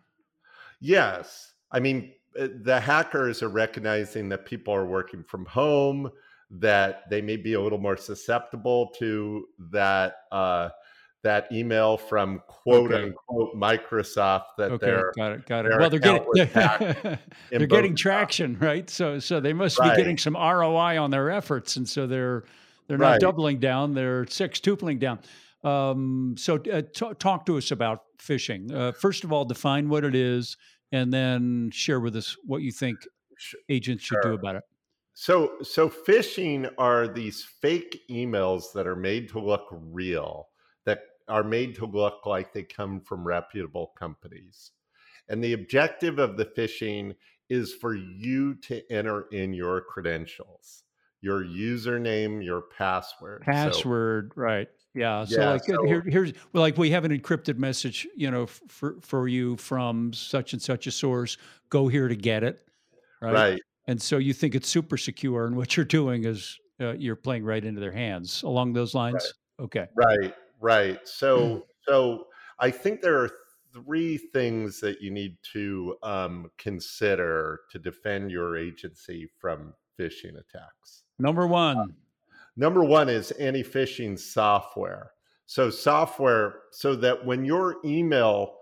Yes. 0.80 1.54
I 1.72 1.80
mean, 1.80 2.14
the 2.34 2.80
hackers 2.80 3.44
are 3.44 3.50
recognizing 3.50 4.30
that 4.30 4.46
people 4.46 4.74
are 4.74 4.86
working 4.86 5.24
from 5.24 5.46
home, 5.46 6.10
that 6.50 7.10
they 7.10 7.22
may 7.22 7.38
be 7.38 7.54
a 7.54 7.62
little 7.62 7.78
more 7.78 7.98
susceptible 7.98 8.88
to 9.00 9.48
that 9.72 10.16
uh, 10.32 10.70
that 11.24 11.52
email 11.52 11.98
from 11.98 12.42
quote 12.48 12.92
okay. 12.92 13.04
unquote 13.04 13.56
Microsoft 13.56 14.46
that 14.58 14.72
okay, 14.72 14.86
they're 14.86 15.14
got 15.16 15.32
it, 15.32 15.46
got 15.46 15.66
it. 15.66 15.72
Well, 15.78 15.90
they're 15.90 16.00
getting 16.00 16.26
they're, 16.36 17.20
they're 17.52 17.68
getting 17.68 17.96
traction, 17.96 18.58
right? 18.60 18.90
So 18.90 19.20
so 19.20 19.40
they 19.40 19.54
must 19.54 19.80
right. 19.80 19.92
be 19.92 19.98
getting 19.98 20.18
some 20.18 20.36
ROI 20.36 21.02
on 21.02 21.12
their 21.12 21.30
efforts, 21.30 21.78
and 21.78 21.88
so 21.88 22.08
they're 22.08 22.44
they're 22.88 22.98
not 22.98 23.12
right. 23.12 23.22
doubling 23.22 23.60
down; 23.60 23.94
they're 23.94 24.26
sextupling 24.26 25.00
down. 25.00 25.20
Um, 25.64 26.36
so 26.38 26.56
uh, 26.56 26.82
t- 26.94 27.14
talk 27.20 27.46
to 27.46 27.58
us 27.58 27.72
about 27.72 28.04
phishing. 28.18 28.74
Uh, 28.74 28.92
first 28.92 29.24
of 29.24 29.32
all, 29.32 29.46
define 29.46 29.90
what 29.90 30.04
it 30.04 30.16
is, 30.16 30.58
and 30.92 31.14
then 31.14 31.70
share 31.72 32.00
with 32.00 32.16
us 32.16 32.36
what 32.46 32.62
you 32.62 32.72
think 32.72 32.98
agents 33.70 34.04
should 34.04 34.20
sure. 34.24 34.32
do 34.32 34.34
about 34.34 34.56
it. 34.58 34.64
So 35.14 35.54
so 35.62 35.90
phishing 35.90 36.70
are 36.78 37.08
these 37.08 37.44
fake 37.44 38.02
emails 38.10 38.74
that 38.74 38.88
are 38.88 38.96
made 38.96 39.30
to 39.30 39.40
look 39.40 39.68
real 39.72 40.48
that 40.86 41.02
are 41.28 41.44
made 41.44 41.76
to 41.76 41.86
look 41.86 42.26
like 42.26 42.54
they 42.54 42.64
come 42.64 43.02
from 43.02 43.26
reputable 43.26 43.94
companies. 43.98 44.72
And 45.30 45.44
the 45.44 45.54
objective 45.54 46.20
of 46.20 46.38
the 46.38 46.46
phishing 46.46 47.16
is 47.50 47.74
for 47.74 47.94
you 47.94 48.56
to 48.56 48.82
enter 48.92 49.28
in 49.32 49.54
your 49.54 49.82
credentials, 49.82 50.84
your 51.22 51.44
username, 51.44 52.44
your 52.44 52.64
password. 52.78 53.44
Password, 53.46 54.32
so, 54.36 54.42
right. 54.42 54.68
Yeah. 54.94 55.24
So 55.26 55.40
yeah, 55.40 55.50
like 55.52 55.64
so, 55.64 55.84
here, 55.86 56.02
here's 56.06 56.34
well, 56.54 56.62
like 56.62 56.78
we 56.78 56.92
have 56.92 57.06
an 57.06 57.18
encrypted 57.18 57.58
message, 57.58 58.08
you 58.16 58.30
know, 58.30 58.46
for 58.46 58.98
for 59.02 59.28
you 59.28 59.56
from 59.58 60.12
such 60.14 60.54
and 60.54 60.62
such 60.62 60.88
a 60.88 60.92
source. 60.92 61.38
Go 61.70 61.88
here 61.88 62.08
to 62.08 62.16
get 62.16 62.44
it. 62.44 62.68
Right. 63.22 63.34
Right. 63.34 63.62
And 63.88 64.02
so 64.02 64.18
you 64.18 64.34
think 64.34 64.56
it's 64.56 64.68
super 64.68 64.98
secure, 64.98 65.46
and 65.48 65.56
what 65.56 65.76
you're 65.76 65.86
doing 65.86 66.26
is 66.26 66.60
uh, 66.80 66.94
you're 66.94 67.16
playing 67.16 67.44
right 67.46 67.64
into 67.64 67.80
their 67.80 67.92
hands 67.92 68.44
along 68.44 68.74
those 68.74 68.94
lines. 68.94 69.34
Right. 69.58 69.66
Okay. 69.66 69.86
Right. 69.96 70.36
Right. 70.60 71.00
So 71.08 71.40
mm. 71.40 71.64
so 71.88 72.28
I 72.60 72.70
think 72.70 73.02
there 73.02 73.18
are 73.18 73.30
three 73.74 74.18
things 74.18 74.80
that 74.82 75.02
you 75.02 75.12
need 75.12 75.38
to 75.54 75.96
um, 76.04 76.52
consider 76.58 77.62
to 77.72 77.80
defend 77.80 78.30
your 78.30 78.58
agency 78.58 79.30
from 79.40 79.74
phishing 79.98 80.32
attacks. 80.32 81.04
Number 81.20 81.48
one. 81.48 81.78
Uh, 81.78 81.86
number 82.56 82.84
one 82.84 83.10
is 83.10 83.32
anti-phishing 83.32 84.20
software. 84.20 85.12
So 85.46 85.70
software 85.70 86.56
so 86.72 86.96
that 86.96 87.26
when 87.26 87.46
your 87.46 87.78
email 87.84 88.56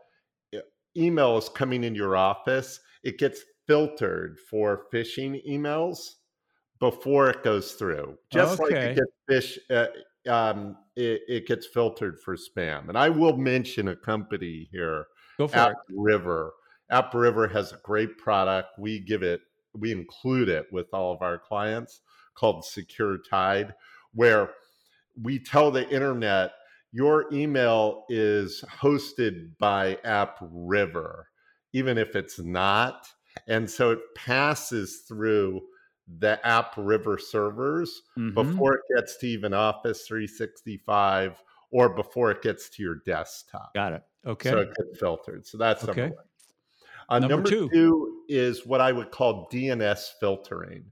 email 0.97 1.37
is 1.37 1.49
coming 1.49 1.83
into 1.83 1.97
your 1.97 2.15
office, 2.17 2.79
it 3.03 3.17
gets 3.17 3.43
filtered 3.67 4.37
for 4.49 4.85
phishing 4.91 5.39
emails 5.47 6.15
before 6.79 7.29
it 7.29 7.43
goes 7.43 7.73
through. 7.73 8.17
Just 8.31 8.59
okay. 8.59 8.63
like 8.63 8.83
it 8.83 8.95
gets 8.95 9.11
fish, 9.27 9.59
uh, 9.69 10.31
um, 10.31 10.77
it, 10.95 11.21
it, 11.27 11.47
gets 11.47 11.67
filtered 11.67 12.19
for 12.23 12.35
spam. 12.35 12.89
And 12.89 12.97
I 12.97 13.09
will 13.09 13.37
mention 13.37 13.89
a 13.89 13.95
company 13.95 14.67
here, 14.71 15.05
Go 15.37 15.47
for 15.47 15.57
App 15.57 15.71
it. 15.71 15.95
River. 15.95 16.53
AppRiver 16.91 17.51
has 17.51 17.71
a 17.71 17.77
great 17.83 18.17
product. 18.17 18.69
We 18.79 18.99
give 18.99 19.21
it, 19.21 19.41
we 19.79 19.91
include 19.91 20.49
it 20.49 20.67
with 20.71 20.87
all 20.93 21.13
of 21.13 21.21
our 21.21 21.37
clients 21.37 22.01
called 22.35 22.63
SecureTide, 22.63 23.73
where 24.13 24.51
we 25.21 25.39
tell 25.39 25.71
the 25.71 25.89
internet 25.89 26.51
your 26.91 27.31
email 27.31 28.05
is 28.09 28.63
hosted 28.81 29.51
by 29.59 29.97
AppRiver, 30.05 31.23
even 31.73 31.97
if 31.97 32.15
it's 32.15 32.39
not. 32.39 33.07
And 33.47 33.69
so 33.69 33.91
it 33.91 33.99
passes 34.15 35.03
through 35.07 35.61
the 36.17 36.39
AppRiver 36.43 37.21
servers 37.21 38.01
mm-hmm. 38.17 38.33
before 38.33 38.75
it 38.75 38.81
gets 38.95 39.17
to 39.17 39.27
even 39.27 39.53
Office 39.53 40.07
365 40.07 41.41
or 41.71 41.89
before 41.89 42.31
it 42.31 42.41
gets 42.41 42.69
to 42.69 42.83
your 42.83 42.95
desktop. 43.05 43.73
Got 43.75 43.93
it. 43.93 44.03
Okay. 44.25 44.49
So 44.49 44.57
it 44.59 44.69
gets 44.75 44.99
filtered. 44.99 45.45
So 45.45 45.57
that's 45.57 45.83
okay. 45.83 46.01
number 46.01 46.15
one. 46.15 46.25
Uh, 47.09 47.19
number, 47.19 47.35
number 47.35 47.49
two. 47.49 47.69
two 47.69 48.21
is 48.27 48.65
what 48.65 48.81
I 48.81 48.91
would 48.91 49.11
call 49.11 49.49
DNS 49.51 49.99
filtering. 50.19 50.85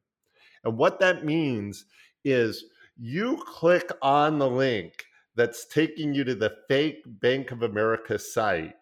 And 0.64 0.78
what 0.78 1.00
that 1.00 1.24
means 1.24 1.86
is 2.26 2.66
you 2.98 3.44
click 3.46 3.90
on 4.02 4.40
the 4.40 4.50
link 4.50 5.06
that's 5.36 5.66
taking 5.68 6.14
you 6.14 6.24
to 6.24 6.36
the 6.36 6.56
fake 6.68 7.04
Bank 7.06 7.52
of 7.52 7.62
America 7.62 8.18
site. 8.18 8.74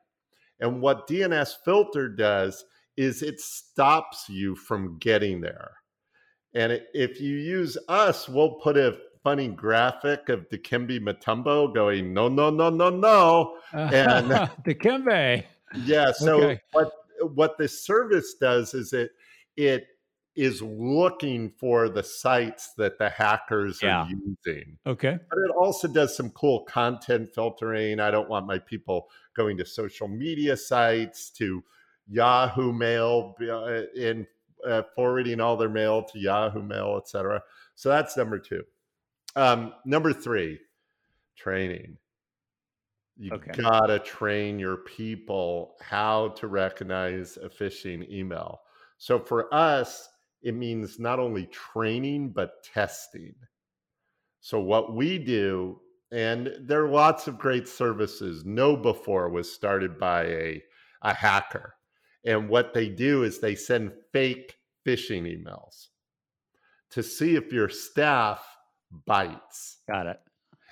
And 0.62 0.82
what 0.82 1.08
DNS 1.08 1.54
filter 1.66 2.08
does 2.08 2.64
is 2.96 3.22
it 3.22 3.42
stops 3.42 4.30
you 4.30 4.56
from 4.56 4.98
getting 5.00 5.42
there. 5.42 5.72
And 6.54 6.82
if 6.94 7.20
you 7.20 7.36
use 7.36 7.78
us, 7.90 8.30
we'll 8.30 8.54
put 8.54 8.78
a 8.78 8.98
funny 9.22 9.50
graphic 9.50 10.30
of 10.30 10.48
Dikembe 10.50 11.02
Mutombo 11.02 11.74
going, 11.74 12.14
no, 12.14 12.30
no, 12.30 12.50
no, 12.50 12.70
no, 12.70 12.90
no. 12.90 13.58
And 13.74 14.32
Dikembe. 14.64 15.44
Yeah. 15.84 16.14
So 16.14 16.42
okay. 16.42 16.62
what 16.72 16.94
what 17.22 17.58
this 17.58 17.86
service 17.86 18.36
does 18.40 18.74
is 18.74 18.94
it 18.94 19.12
it 19.56 19.88
is 20.36 20.62
looking 20.62 21.50
for 21.50 21.88
the 21.88 22.04
sites 22.04 22.74
that 22.78 22.98
the 23.00 23.10
hackers 23.10 23.80
yeah. 23.82 24.04
are 24.04 24.10
using. 24.10 24.78
Okay. 24.86 25.18
But 25.30 25.40
it 25.40 25.52
also 25.56 25.88
does 25.88 26.16
some 26.16 26.30
cool 26.32 26.66
content 26.66 27.30
filtering. 27.34 28.02
I 28.02 28.12
don't 28.12 28.30
want 28.30 28.46
my 28.46 28.60
people 28.60 29.08
going 29.36 29.58
to 29.58 29.66
social 29.66 30.10
media 30.10 30.58
sites 30.58 31.30
to 31.38 31.64
Yahoo 32.08 32.74
Mail 32.74 33.36
in 33.96 34.28
uh, 34.68 34.82
forwarding 34.94 35.40
all 35.40 35.56
their 35.56 35.70
mail 35.70 36.04
to 36.04 36.20
Yahoo 36.20 36.62
Mail, 36.62 36.98
etc. 36.98 37.42
So 37.76 37.90
that's 37.90 38.18
number 38.18 38.40
two. 38.40 38.64
Um, 39.36 39.74
number 39.86 40.12
three, 40.12 40.60
training. 41.38 41.98
You 43.18 43.32
okay. 43.34 43.52
gotta 43.62 44.00
train 44.00 44.60
your 44.60 44.78
people 44.78 45.76
how 45.82 46.30
to 46.30 46.48
recognize 46.48 47.38
a 47.38 47.50
phishing 47.50 48.10
email. 48.10 48.62
So 48.98 49.20
for 49.20 49.54
us, 49.54 50.10
it 50.42 50.54
means 50.54 51.00
not 51.00 51.20
only 51.20 51.48
training 51.48 52.30
but 52.30 52.64
testing. 52.64 53.36
So 54.42 54.60
what 54.60 54.94
we 54.94 55.18
do, 55.18 55.80
and 56.12 56.52
there 56.62 56.84
are 56.84 56.90
lots 56.90 57.28
of 57.28 57.40
great 57.40 57.68
services. 57.68 58.44
KnowBe4 58.44 59.32
was 59.32 59.52
started 59.52 59.98
by 59.98 60.24
a, 60.26 60.64
a 61.02 61.14
hacker 61.14 61.76
and 62.26 62.50
what 62.50 62.74
they 62.74 62.90
do 62.90 63.24
is 63.24 63.40
they 63.40 63.56
send 63.56 63.92
fake 64.12 64.56
phishing 64.86 65.24
emails 65.24 65.88
to 66.90 67.04
see 67.04 67.36
if 67.36 67.54
your 67.54 67.70
staff 67.70 68.44
bites. 69.06 69.78
Got 69.88 70.08
it. 70.08 70.20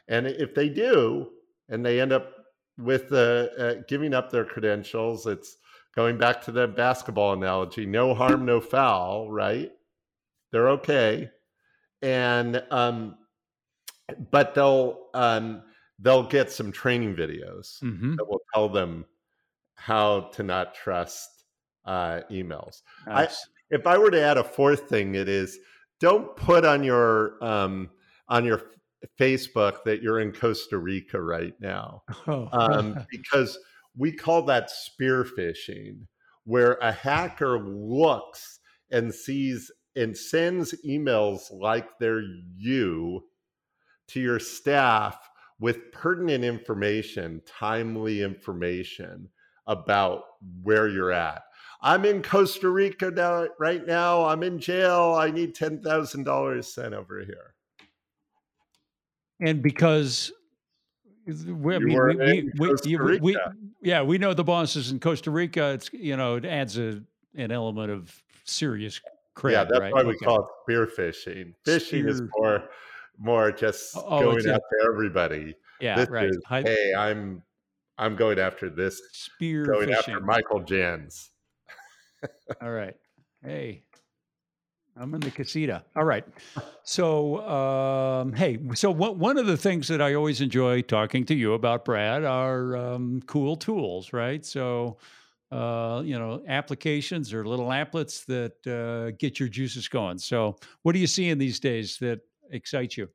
And 0.08 0.28
if 0.28 0.56
they 0.56 0.70
do, 0.70 1.30
and 1.70 1.86
they 1.86 2.02
end 2.02 2.12
up 2.12 2.34
with 2.78 3.12
uh, 3.12 3.48
uh, 3.58 3.74
giving 3.88 4.14
up 4.14 4.32
their 4.32 4.46
credentials, 4.46 5.28
it's 5.28 5.58
going 5.96 6.18
back 6.18 6.42
to 6.44 6.52
the 6.52 6.68
basketball 6.68 7.34
analogy, 7.34 7.86
no 7.86 8.14
harm, 8.14 8.46
no 8.46 8.60
foul, 8.60 9.32
right? 9.32 9.72
They're 10.52 10.70
okay. 10.70 11.30
And 12.02 12.64
um, 12.72 13.16
but 14.32 14.54
they'll 14.54 15.08
um, 15.14 15.64
they'll 16.00 16.28
get 16.28 16.52
some 16.52 16.72
training 16.72 17.16
videos 17.16 17.80
hmm 17.80 18.16
that 18.16 18.28
will 18.28 18.42
tell 18.54 18.70
them 18.70 19.06
how 19.76 20.22
to 20.34 20.44
not 20.44 20.76
trust 20.76 21.46
uh, 21.86 22.22
emails. 22.32 22.82
Nice. 23.08 23.48
If 23.70 23.88
I 23.88 23.98
were 23.98 24.12
to 24.12 24.22
add 24.22 24.38
a 24.38 24.44
fourth 24.44 24.90
thing, 24.90 25.16
it 25.16 25.28
is 25.28 25.58
don't 26.00 26.36
put 26.36 26.66
on 26.66 26.84
your 26.84 27.44
um, 27.44 27.90
on 28.28 28.46
your 28.46 28.62
Facebook 29.20 29.84
that 29.86 30.02
you're 30.02 30.20
in 30.20 30.32
Costa 30.32 30.78
Rica 30.78 31.22
right 31.22 31.54
now 31.60 32.04
Oh. 32.28 32.50
um, 32.54 33.06
because 33.10 33.58
we 33.98 34.12
call 34.12 34.44
that 34.44 34.70
spear 34.70 35.24
phishing, 35.24 36.08
where 36.46 36.78
a 36.82 36.92
hacker 36.92 37.60
looks 37.60 38.60
and 38.92 39.14
sees 39.14 39.72
and 39.96 40.18
sends 40.18 40.74
emails 40.86 41.42
like 41.52 41.88
they're 42.00 42.24
you 42.56 43.24
to 44.08 44.20
your 44.20 44.40
staff 44.40 45.30
with 45.60 45.92
pertinent 45.92 46.44
information, 46.44 47.42
timely 47.46 48.22
information 48.22 49.30
about 49.68 50.24
where 50.64 50.90
you're 50.90 51.12
at. 51.12 51.44
I'm 51.82 52.06
in 52.06 52.24
Costa 52.24 52.70
Rica 52.70 53.12
now, 53.12 53.48
right 53.60 53.86
now. 53.86 54.26
I'm 54.26 54.42
in 54.44 54.60
jail. 54.60 55.16
I 55.18 55.32
need 55.32 55.54
ten 55.54 55.82
thousand 55.82 56.24
dollars 56.24 56.74
sent 56.74 56.94
over 56.94 57.20
here. 57.24 57.53
And 59.44 59.62
because 59.62 60.32
we, 61.26 61.76
I 61.76 61.80
mean, 61.80 61.98
we, 62.02 62.16
we, 62.16 62.74
we, 62.86 62.98
we- 62.98 63.20
we- 63.20 63.38
yeah, 63.82 64.02
we 64.02 64.18
know 64.18 64.34
the 64.34 64.44
bosses 64.44 64.92
in 64.92 65.00
Costa 65.00 65.30
Rica. 65.32 65.72
It's 65.74 65.92
you 65.94 66.16
know 66.18 66.36
it 66.36 66.46
adds 66.46 66.78
a 66.78 67.02
an 67.36 67.52
element 67.52 67.92
of 67.92 68.24
serious 68.46 69.02
cred. 69.36 69.52
yeah, 69.52 69.64
that's 69.66 69.80
right? 69.80 69.94
why 69.94 70.04
we 70.04 70.14
Okay. 70.16 70.26
call 70.26 70.42
it 70.42 70.48
spear 70.64 70.88
fishing. 70.88 71.54
Fishing 71.66 72.08
is 72.08 72.22
more 72.38 72.70
more 73.18 73.52
just 73.52 73.96
Oh, 73.98 74.06
oh 74.08 74.20
going 74.22 74.38
it's 74.38 74.48
after 74.48 74.62
everybody. 74.86 75.56
yeah, 75.82 75.96
this 75.98 76.10
right. 76.10 76.30
is 76.30 76.38
hey, 76.50 76.94
I'm 76.98 77.42
I'm 77.98 78.16
going 78.16 78.40
after 78.40 78.70
this, 78.70 79.02
spear 79.12 79.66
going 79.66 79.90
fishing. 79.90 80.14
after 80.16 80.20
Michael 80.26 80.62
Jans. 80.62 81.30
All 82.62 82.72
right. 82.72 82.96
Hey, 83.44 83.84
I'm 84.96 85.14
in 85.16 85.22
the 85.22 85.32
casita. 85.32 85.84
All 85.96 86.04
right. 86.04 86.24
So, 86.84 87.48
um, 87.48 88.34
hey, 88.34 88.60
so 88.76 88.92
one, 88.92 89.18
one 89.18 89.38
of 89.38 89.48
the 89.48 89.58
things 89.58 89.88
that 89.88 90.02
I 90.02 90.14
always 90.14 90.40
enjoy 90.40 90.82
talking 90.82 91.26
to 91.26 91.36
you 91.36 91.54
about, 91.54 91.86
Brad, 91.86 92.24
are 92.24 92.76
um, 92.76 93.22
cool 93.26 93.56
tools, 93.56 94.14
right? 94.14 94.46
So, 94.46 94.98
uh, 95.52 96.02
you 96.06 96.18
know, 96.18 96.44
applications 96.48 97.34
or 97.34 97.46
little 97.46 97.68
applets 97.68 98.26
that 98.26 98.68
uh, 98.68 99.16
get 99.20 99.40
your 99.40 99.50
juices 99.50 99.88
going. 99.88 100.20
So, 100.20 100.58
what 100.84 100.96
are 100.96 101.00
you 101.00 101.08
seeing 101.08 101.38
these 101.38 101.60
days 101.60 101.98
that 102.00 102.22
excite 102.52 102.96
you? 102.96 103.10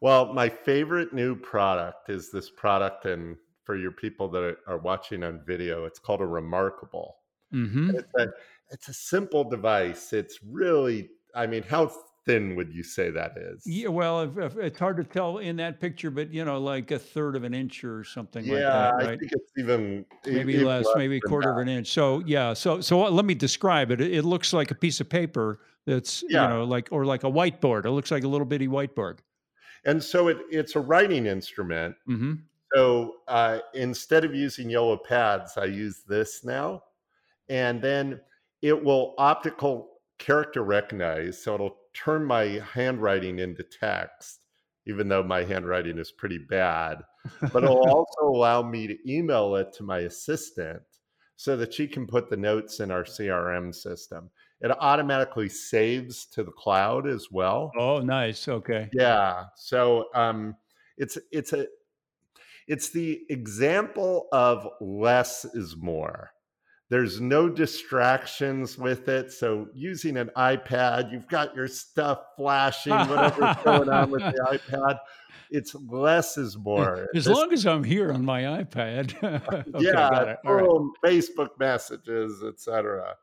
Well, 0.00 0.32
my 0.32 0.48
favorite 0.48 1.12
new 1.12 1.34
product 1.34 2.08
is 2.08 2.30
this 2.30 2.50
product, 2.50 3.04
and 3.04 3.36
for 3.64 3.76
your 3.76 3.92
people 3.92 4.28
that 4.28 4.42
are, 4.42 4.56
are 4.66 4.78
watching 4.78 5.22
on 5.22 5.40
video, 5.46 5.84
it's 5.84 5.98
called 5.98 6.20
a 6.20 6.26
Remarkable. 6.26 7.16
Mm-hmm. 7.52 7.90
It's 7.96 8.14
a 8.18 8.28
it's 8.70 8.88
a 8.88 8.94
simple 8.94 9.44
device. 9.44 10.12
It's 10.12 10.38
really, 10.42 11.10
I 11.34 11.46
mean, 11.46 11.62
how 11.62 11.90
thin 12.26 12.54
would 12.56 12.72
you 12.72 12.82
say 12.82 13.10
that 13.10 13.36
is? 13.36 13.66
Yeah, 13.66 13.88
well, 13.88 14.20
if, 14.22 14.38
if, 14.38 14.56
it's 14.56 14.78
hard 14.78 14.96
to 14.98 15.04
tell 15.04 15.38
in 15.38 15.56
that 15.56 15.80
picture, 15.80 16.10
but 16.10 16.32
you 16.32 16.44
know, 16.44 16.58
like 16.58 16.90
a 16.90 16.98
third 16.98 17.36
of 17.36 17.44
an 17.44 17.54
inch 17.54 17.84
or 17.84 18.04
something 18.04 18.46
like 18.46 18.60
that. 18.60 18.60
Yeah, 18.60 19.04
that, 19.04 19.08
I 19.08 19.16
think 19.16 19.32
it's 19.32 19.52
even 19.58 20.04
maybe 20.26 20.54
even 20.54 20.66
less, 20.66 20.86
maybe 20.96 21.16
a 21.16 21.20
quarter 21.20 21.48
that. 21.48 21.54
of 21.54 21.58
an 21.58 21.68
inch. 21.68 21.88
So 21.88 22.22
yeah, 22.26 22.52
so 22.52 22.80
so 22.80 23.00
let 23.00 23.24
me 23.24 23.34
describe 23.34 23.90
it. 23.90 24.00
It, 24.00 24.14
it 24.14 24.24
looks 24.24 24.52
like 24.52 24.70
a 24.70 24.74
piece 24.74 25.00
of 25.00 25.08
paper 25.08 25.60
that's 25.86 26.22
Yeah. 26.28 26.42
you 26.42 26.48
know 26.48 26.64
like 26.64 26.88
or 26.90 27.04
like 27.04 27.24
a 27.24 27.30
whiteboard. 27.30 27.84
It 27.86 27.90
looks 27.90 28.10
like 28.10 28.24
a 28.24 28.28
little 28.28 28.46
bitty 28.46 28.68
whiteboard. 28.68 29.18
And 29.84 30.02
so 30.02 30.28
it, 30.28 30.38
it's 30.50 30.76
a 30.76 30.80
writing 30.80 31.26
instrument. 31.26 31.96
hmm 32.06 32.34
So 32.74 33.16
uh, 33.28 33.60
instead 33.74 34.24
of 34.24 34.34
using 34.34 34.68
yellow 34.68 34.96
pads, 34.96 35.56
I 35.56 35.64
use 35.64 36.02
this 36.06 36.44
now. 36.44 36.82
And 37.48 37.80
then 37.82 38.20
it 38.62 38.84
will 38.84 39.14
optical 39.18 39.88
character 40.18 40.62
recognize. 40.62 41.42
So 41.42 41.54
it'll 41.54 41.76
turn 41.94 42.24
my 42.24 42.60
handwriting 42.72 43.38
into 43.38 43.64
text, 43.64 44.40
even 44.86 45.08
though 45.08 45.22
my 45.22 45.44
handwriting 45.44 45.98
is 45.98 46.12
pretty 46.12 46.38
bad. 46.38 46.98
But 47.52 47.64
it'll 47.64 47.88
also 47.88 48.22
allow 48.22 48.62
me 48.62 48.86
to 48.86 49.12
email 49.12 49.56
it 49.56 49.72
to 49.74 49.82
my 49.82 50.00
assistant 50.00 50.82
so 51.36 51.56
that 51.56 51.72
she 51.72 51.88
can 51.88 52.06
put 52.06 52.28
the 52.28 52.36
notes 52.36 52.80
in 52.80 52.90
our 52.90 53.02
CRM 53.04 53.74
system. 53.74 54.30
It 54.60 54.70
automatically 54.78 55.48
saves 55.48 56.26
to 56.26 56.44
the 56.44 56.52
cloud 56.52 57.08
as 57.08 57.28
well. 57.30 57.72
oh, 57.78 58.00
nice. 58.00 58.46
Okay. 58.46 58.90
Yeah. 58.92 59.44
So 59.56 60.08
um, 60.14 60.54
it's 60.98 61.16
it's 61.32 61.54
a 61.54 61.66
it's 62.68 62.90
the 62.90 63.22
example 63.30 64.28
of 64.32 64.68
less 64.82 65.46
is 65.46 65.76
more. 65.78 66.30
There's 66.90 67.20
no 67.20 67.48
distractions 67.48 68.76
with 68.76 69.08
it. 69.08 69.32
So 69.32 69.68
using 69.72 70.16
an 70.16 70.30
iPad, 70.36 71.12
you've 71.12 71.28
got 71.28 71.54
your 71.54 71.68
stuff 71.68 72.18
flashing, 72.36 72.92
whatever's 72.92 73.56
going 73.64 73.88
on 73.88 74.10
with 74.10 74.22
the 74.22 74.60
iPad. 74.70 74.98
It's 75.52 75.74
less 75.88 76.36
is 76.36 76.58
more. 76.58 77.06
As 77.14 77.24
This- 77.24 77.36
long 77.36 77.52
as 77.52 77.64
I'm 77.66 77.84
here 77.84 78.12
on 78.12 78.24
my 78.24 78.42
iPad. 78.42 79.14
okay, 79.52 79.64
yeah, 79.78 79.92
got 79.92 80.28
it. 80.28 80.38
All 80.44 80.54
right. 80.54 80.64
boom, 80.64 80.92
Facebook 81.04 81.50
messages, 81.58 82.42
etc. 82.46 83.14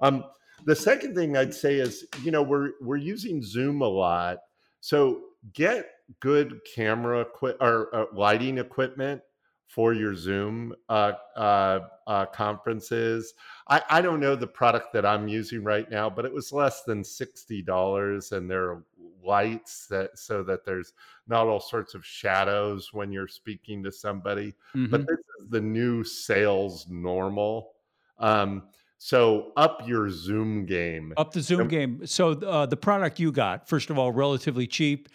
Um, 0.00 0.24
the 0.64 0.76
second 0.76 1.14
thing 1.14 1.36
I'd 1.36 1.54
say 1.54 1.76
is, 1.76 2.04
you 2.22 2.30
know, 2.32 2.42
we're 2.42 2.70
we're 2.80 2.96
using 2.96 3.42
Zoom 3.42 3.82
a 3.82 3.88
lot, 3.88 4.38
so 4.80 5.20
get 5.54 5.86
good 6.20 6.60
camera 6.74 7.20
equi- 7.22 7.56
or 7.60 7.94
uh, 7.94 8.04
lighting 8.14 8.58
equipment 8.58 9.22
for 9.72 9.94
your 9.94 10.14
Zoom 10.14 10.74
uh, 10.90 11.12
uh, 11.34 11.80
uh, 12.06 12.26
conferences. 12.26 13.32
I, 13.68 13.80
I 13.88 14.02
don't 14.02 14.20
know 14.20 14.36
the 14.36 14.46
product 14.46 14.92
that 14.92 15.06
I'm 15.06 15.28
using 15.28 15.64
right 15.64 15.90
now, 15.90 16.10
but 16.10 16.26
it 16.26 16.32
was 16.32 16.52
less 16.52 16.82
than 16.82 17.02
sixty 17.02 17.62
dollars, 17.62 18.32
and 18.32 18.50
there 18.50 18.64
are 18.64 18.84
lights 19.24 19.86
that 19.86 20.18
so 20.18 20.42
that 20.42 20.66
there's 20.66 20.92
not 21.26 21.46
all 21.46 21.60
sorts 21.60 21.94
of 21.94 22.04
shadows 22.04 22.92
when 22.92 23.10
you're 23.12 23.28
speaking 23.28 23.82
to 23.84 23.92
somebody 23.92 24.52
Mhm. 24.74 24.90
but 24.90 25.06
this 25.06 25.18
is 25.40 25.48
the 25.48 25.60
new 25.60 26.02
sales 26.02 26.86
normal. 26.90 27.74
Um, 28.18 28.64
so 28.98 29.52
up 29.56 29.86
your 29.86 30.10
Zoom 30.10 30.66
game. 30.66 31.14
Up 31.16 31.32
the 31.32 31.40
Zoom 31.40 31.68
game. 31.68 32.04
So 32.04 32.32
uh, 32.32 32.66
the 32.66 32.76
product 32.76 33.20
you 33.20 33.32
got, 33.32 33.68
first 33.68 33.90
of 33.90 33.98
all, 33.98 34.10
relatively 34.12 34.66
cheap. 34.66 35.08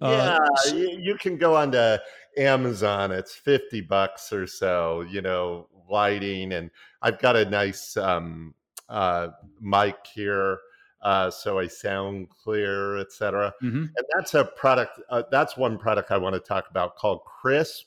Uh, 0.00 0.36
yeah, 0.66 0.74
you, 0.74 0.98
you 0.98 1.14
can 1.14 1.36
go 1.36 1.54
onto 1.54 1.96
Amazon. 2.36 3.12
It's 3.12 3.34
fifty 3.34 3.80
bucks 3.80 4.32
or 4.32 4.46
so. 4.46 5.02
You 5.10 5.22
know, 5.22 5.68
lighting, 5.90 6.52
and 6.52 6.70
I've 7.02 7.18
got 7.18 7.36
a 7.36 7.44
nice 7.44 7.96
um, 7.96 8.54
uh, 8.88 9.28
mic 9.60 9.96
here, 10.14 10.58
uh, 11.02 11.30
so 11.30 11.58
I 11.58 11.66
sound 11.66 12.28
clear, 12.30 12.98
etc. 12.98 13.52
mhm. 13.62 13.88
and 13.96 14.06
that's 14.14 14.34
a 14.34 14.44
product 14.44 15.00
uh, 15.10 15.22
that's 15.30 15.56
one 15.56 15.78
product 15.78 16.10
i 16.10 16.18
want 16.18 16.34
to 16.34 16.40
talk 16.40 16.68
about 16.70 16.96
called 16.96 17.20
krisp.ai 17.42 17.84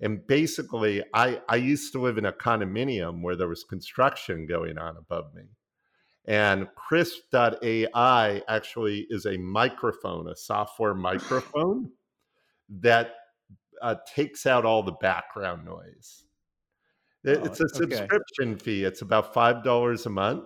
and 0.00 0.26
basically 0.26 1.02
i 1.14 1.40
i 1.48 1.56
used 1.56 1.92
to 1.92 2.00
live 2.00 2.18
in 2.18 2.26
a 2.26 2.32
condominium 2.32 3.22
where 3.22 3.36
there 3.36 3.48
was 3.48 3.64
construction 3.64 4.46
going 4.46 4.78
on 4.78 4.96
above 4.96 5.34
me 5.34 5.42
and 6.26 6.66
krisp.ai 6.90 8.42
actually 8.48 9.06
is 9.10 9.26
a 9.26 9.36
microphone 9.36 10.28
a 10.28 10.36
software 10.36 10.94
microphone 11.10 11.90
that 12.70 13.12
uh, 13.82 13.96
takes 14.14 14.46
out 14.46 14.64
all 14.64 14.82
the 14.82 14.92
background 14.92 15.64
noise 15.64 16.24
Oh, 17.26 17.32
it's 17.32 17.60
a 17.60 17.64
okay. 17.64 17.96
subscription 17.96 18.56
fee 18.56 18.84
it's 18.84 19.02
about 19.02 19.34
five 19.34 19.62
dollars 19.62 20.06
a 20.06 20.10
month 20.10 20.44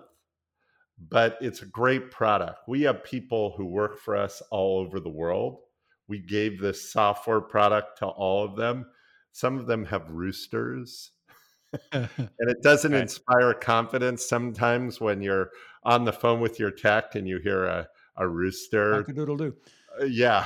but 1.09 1.37
it's 1.41 1.61
a 1.61 1.65
great 1.65 2.09
product. 2.11 2.59
We 2.67 2.83
have 2.83 3.03
people 3.03 3.53
who 3.57 3.65
work 3.65 3.99
for 3.99 4.15
us 4.15 4.41
all 4.51 4.79
over 4.79 4.99
the 4.99 5.09
world. 5.09 5.59
We 6.07 6.19
gave 6.19 6.59
this 6.59 6.91
software 6.91 7.41
product 7.41 7.97
to 7.99 8.05
all 8.05 8.45
of 8.45 8.55
them. 8.55 8.85
Some 9.31 9.57
of 9.59 9.67
them 9.67 9.83
have 9.85 10.09
roosters, 10.09 11.11
and 11.91 12.09
it 12.39 12.61
doesn't 12.61 12.93
Okay. 12.93 13.01
inspire 13.01 13.53
confidence 13.53 14.25
sometimes 14.25 15.01
when 15.01 15.21
you're 15.21 15.49
on 15.83 16.05
the 16.05 16.13
phone 16.13 16.39
with 16.39 16.59
your 16.59 16.71
tech 16.71 17.15
and 17.15 17.27
you 17.27 17.39
hear 17.39 17.65
a, 17.65 17.87
a 18.15 18.27
rooster. 18.27 18.99
Cock-a-doodle-doo. 19.03 19.53
Uh, 20.01 20.05
yeah. 20.05 20.45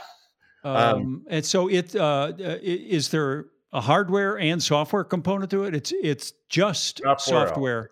Um, 0.63 0.75
Um, 0.75 1.25
and 1.29 1.45
so 1.45 1.69
it 1.69 1.95
uh, 1.95 2.33
uh, 2.39 2.57
is 2.61 3.09
there 3.09 3.45
a 3.71 3.81
hardware 3.81 4.37
and 4.39 4.61
software 4.61 5.03
component 5.03 5.51
to 5.51 5.63
it? 5.63 5.75
It's 5.75 5.93
it's 6.03 6.33
just 6.49 6.99
Software. 7.03 7.47
software. 7.47 7.89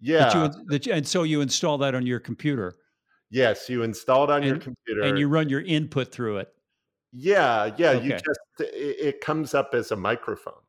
Yeah. 0.00 0.18
That 0.28 0.34
you, 0.34 0.64
that 0.68 0.86
you- 0.86 0.92
and 0.94 1.06
so 1.06 1.22
you 1.24 1.40
install 1.40 1.78
that 1.78 1.94
on 1.94 2.06
your 2.06 2.20
computer 2.20 2.76
yes. 3.30 3.68
You 3.68 3.82
install 3.84 4.24
it 4.24 4.30
on 4.30 4.42
your 4.42 4.58
computer. 4.58 5.02
and 5.02 5.18
you 5.18 5.28
run 5.28 5.48
your 5.48 5.60
input 5.62 6.10
through 6.12 6.38
it. 6.38 6.48
yeah. 7.12 7.70
Yeah. 7.76 7.92
You 7.92 8.10
just, 8.12 8.40
it, 8.58 8.96
it 9.08 9.20
comes 9.20 9.54
up 9.54 9.70
as 9.74 9.90
a 9.92 9.96
microphone. 9.96 10.62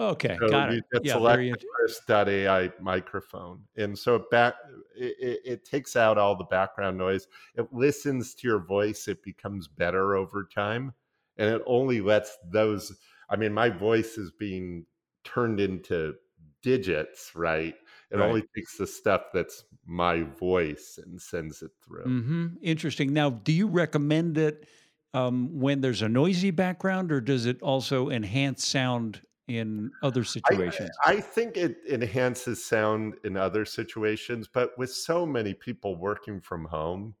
Okay, 0.00 0.40
So 0.40 0.46
got 0.46 0.70
it. 0.70 0.80
Yeah, 1.00 1.18
select 1.18 1.26
very 1.26 1.50
the 1.50 1.58
int- 1.58 1.64
Krisp.ai 1.80 2.72
microphone. 2.80 3.66
And 3.76 3.96
so 3.98 4.16
it 4.16 4.30
back 4.30 4.54
it, 4.96 5.40
it, 5.44 5.64
takes 5.64 5.96
out 5.96 6.18
all 6.18 6.36
the 6.36 6.44
background 6.44 6.98
noise. 6.98 7.26
It 7.54 7.72
listens 7.72 8.34
to 8.36 8.48
your 8.48 8.58
voice. 8.58 9.06
It 9.08 9.22
becomes 9.22 9.68
better 9.68 10.16
over 10.16 10.44
time. 10.44 10.92
And 11.36 11.54
it 11.54 11.62
only 11.66 12.00
lets 12.00 12.36
those 12.50 12.96
I 13.30 13.36
mean, 13.36 13.52
my 13.54 13.70
voice 13.70 14.18
is 14.18 14.30
being 14.32 14.86
turned 15.24 15.60
into 15.60 16.14
digits, 16.62 17.34
right? 17.34 17.74
It 18.10 18.16
Right. 18.16 18.20
only 18.20 18.42
takes 18.56 18.76
the 18.78 18.86
stuff 18.86 19.26
that's 19.32 19.64
my 19.86 20.22
voice 20.22 20.98
and 21.02 21.20
sends 21.20 21.62
it 21.62 21.72
through. 21.84 22.04
hmm 22.04 22.48
Interesting. 22.60 23.12
Now, 23.12 23.30
do 23.30 23.52
you 23.52 23.66
recommend 23.66 24.36
it 24.36 24.68
um, 25.14 25.58
when 25.60 25.80
there's 25.80 26.02
a 26.02 26.08
noisy 26.08 26.50
background, 26.50 27.12
or 27.12 27.20
does 27.20 27.46
it 27.46 27.62
also 27.62 28.10
enhance 28.10 28.66
sound 28.66 29.22
in 29.48 29.90
other 30.02 30.22
I, 30.22 30.24
situations? 30.24 30.90
I 31.06 31.20
think 31.20 31.56
it 31.56 31.78
enhances 31.88 32.64
sound 32.64 33.14
in 33.24 33.36
other 33.36 33.64
situations, 33.64 34.48
but 34.52 34.76
with 34.78 34.92
so 34.92 35.26
many 35.26 35.54
people 35.54 35.96
working 35.96 36.40
from 36.40 36.64
home 36.64 37.14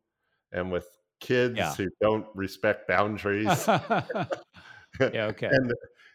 and 0.52 0.70
with 0.72 0.88
kids 1.20 1.56
Yeah. 1.56 1.74
who 1.74 1.88
don't 2.00 2.26
respect 2.34 2.88
boundaries, 2.88 3.46
yeah. 3.68 5.26
Okay. 5.26 5.48
and 5.50 5.70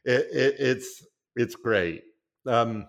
it, 0.06 0.28
it, 0.32 0.56
it's 0.60 1.06
it's 1.36 1.56
great. 1.56 2.04
Um, 2.46 2.88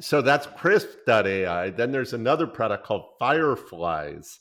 so 0.00 0.20
that's 0.22 0.46
Krisp.ai. 0.48 1.70
Then 1.70 1.92
there's 1.92 2.12
another 2.12 2.46
product 2.46 2.84
called 2.84 3.04
Fireflies.ai, 3.18 4.40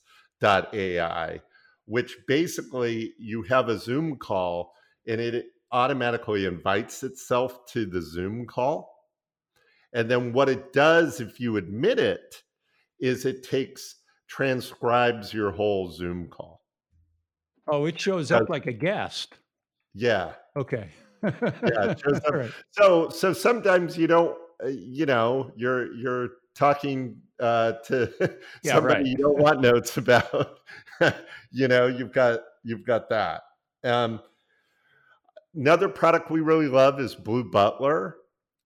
which 1.85 2.17
basically 2.27 3.13
you 3.19 3.43
have 3.43 3.69
a 3.69 3.77
Zoom 3.77 4.17
call 4.17 4.73
and 5.07 5.21
it 5.21 5.45
automatically 5.71 6.45
invites 6.45 7.03
itself 7.03 7.65
to 7.67 7.85
the 7.85 8.01
Zoom 8.01 8.45
call. 8.45 8.93
And 9.93 10.09
then 10.09 10.33
what 10.33 10.49
it 10.49 10.73
does, 10.73 11.21
if 11.21 11.39
you 11.39 11.57
admit 11.57 11.99
it, 11.99 12.43
is 12.99 13.25
it 13.25 13.43
takes 13.43 13.95
transcribes 14.27 15.33
your 15.33 15.51
whole 15.51 15.89
Zoom 15.91 16.27
call. 16.29 16.61
oh, 17.67 17.85
it 17.85 17.99
shows 17.99 18.31
up 18.31 18.49
like 18.49 18.67
a 18.67 18.73
guest. 18.73 19.35
yeah, 19.93 20.33
Okay. 20.55 20.89
yeah, 21.23 21.31
it 21.63 21.99
shows 21.99 22.17
up 22.27 22.33
All 22.33 22.39
right. 22.39 22.51
so 22.71 23.09
so 23.09 23.33
sometimes 23.33 23.97
you 23.97 24.07
don't 24.07 24.37
uh, 24.63 24.67
you 24.67 25.05
know 25.05 25.51
you're 25.55 25.93
you're 25.95 26.29
talking 26.55 27.21
uh 27.39 27.73
to 27.85 28.11
Yeah, 28.63 28.73
somebody 28.73 28.95
right. 28.95 29.05
you 29.05 29.17
don't 29.17 29.37
want 29.37 29.61
notes 29.61 29.97
about 29.97 30.59
you 31.51 31.67
know 31.67 31.87
you've 31.87 32.11
got 32.13 32.41
you've 32.63 32.85
got 32.85 33.09
that 33.09 33.41
um 33.83 34.21
another 35.55 35.89
product 35.89 36.29
we 36.31 36.39
really 36.41 36.67
love 36.67 36.99
is 36.99 37.15
blue 37.15 37.43
butler 37.49 38.17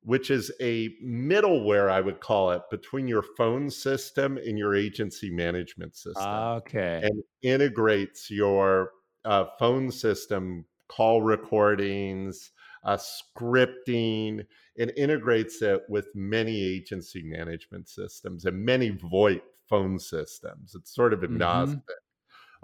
which 0.02 0.32
is 0.32 0.52
a 0.62 0.90
middleware 1.04 1.90
i 1.90 2.02
would 2.02 2.20
call 2.22 2.52
it 2.52 2.62
between 2.72 3.08
your 3.08 3.24
phone 3.38 3.70
system 3.70 4.38
and 4.38 4.58
your 4.58 4.76
agency 4.76 5.30
management 5.30 5.96
system 5.96 6.48
Okay. 6.58 7.10
and 7.12 7.24
integrates 7.42 8.30
your 8.32 8.92
uh, 9.26 9.46
phone 9.60 9.92
system 9.92 10.66
call 10.88 11.22
recordings, 11.22 12.52
uh, 12.84 12.98
scripting, 12.98 14.46
and 14.78 14.92
integrates 14.98 15.62
it 15.62 15.82
with 15.90 16.08
many 16.16 16.62
agency 16.64 17.22
management 17.24 17.88
systems 17.88 18.46
and 18.46 18.66
many 18.66 18.92
VoIP 18.92 19.42
phone 19.68 20.00
systems. 20.00 20.74
It's 20.76 20.94
sort 20.96 21.14
of 21.14 21.24
Mhm. 21.28 21.80
agnostic 21.80 21.96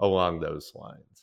along 0.00 0.40
those 0.40 0.72
lines. 0.74 1.15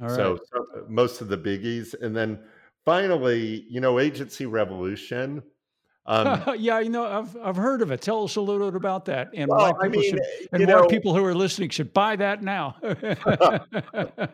All 0.00 0.08
right. 0.08 0.16
So, 0.16 0.38
so 0.52 0.66
most 0.88 1.20
of 1.20 1.28
the 1.28 1.38
biggies, 1.38 1.94
and 2.00 2.16
then 2.16 2.38
finally, 2.84 3.66
you 3.68 3.80
know, 3.80 3.98
Agency 3.98 4.46
Revolution. 4.46 5.42
Um, 6.04 6.42
yeah, 6.58 6.80
you 6.80 6.88
know, 6.88 7.04
I've 7.06 7.36
I've 7.36 7.56
heard 7.56 7.80
of 7.82 7.92
it. 7.92 8.00
Tell 8.00 8.24
us 8.24 8.34
a 8.36 8.40
little 8.40 8.68
bit 8.70 8.76
about 8.76 9.04
that 9.04 9.28
and 9.34 9.48
why 9.48 9.68
people 9.70 9.84
I 9.84 9.88
mean, 9.88 10.10
should 10.10 10.20
and 10.52 10.66
why 10.66 10.72
know, 10.80 10.86
people 10.88 11.14
who 11.14 11.24
are 11.24 11.34
listening 11.34 11.68
should 11.70 11.92
buy 11.92 12.16
that 12.16 12.42
now. 12.42 12.74
okay. 12.82 13.14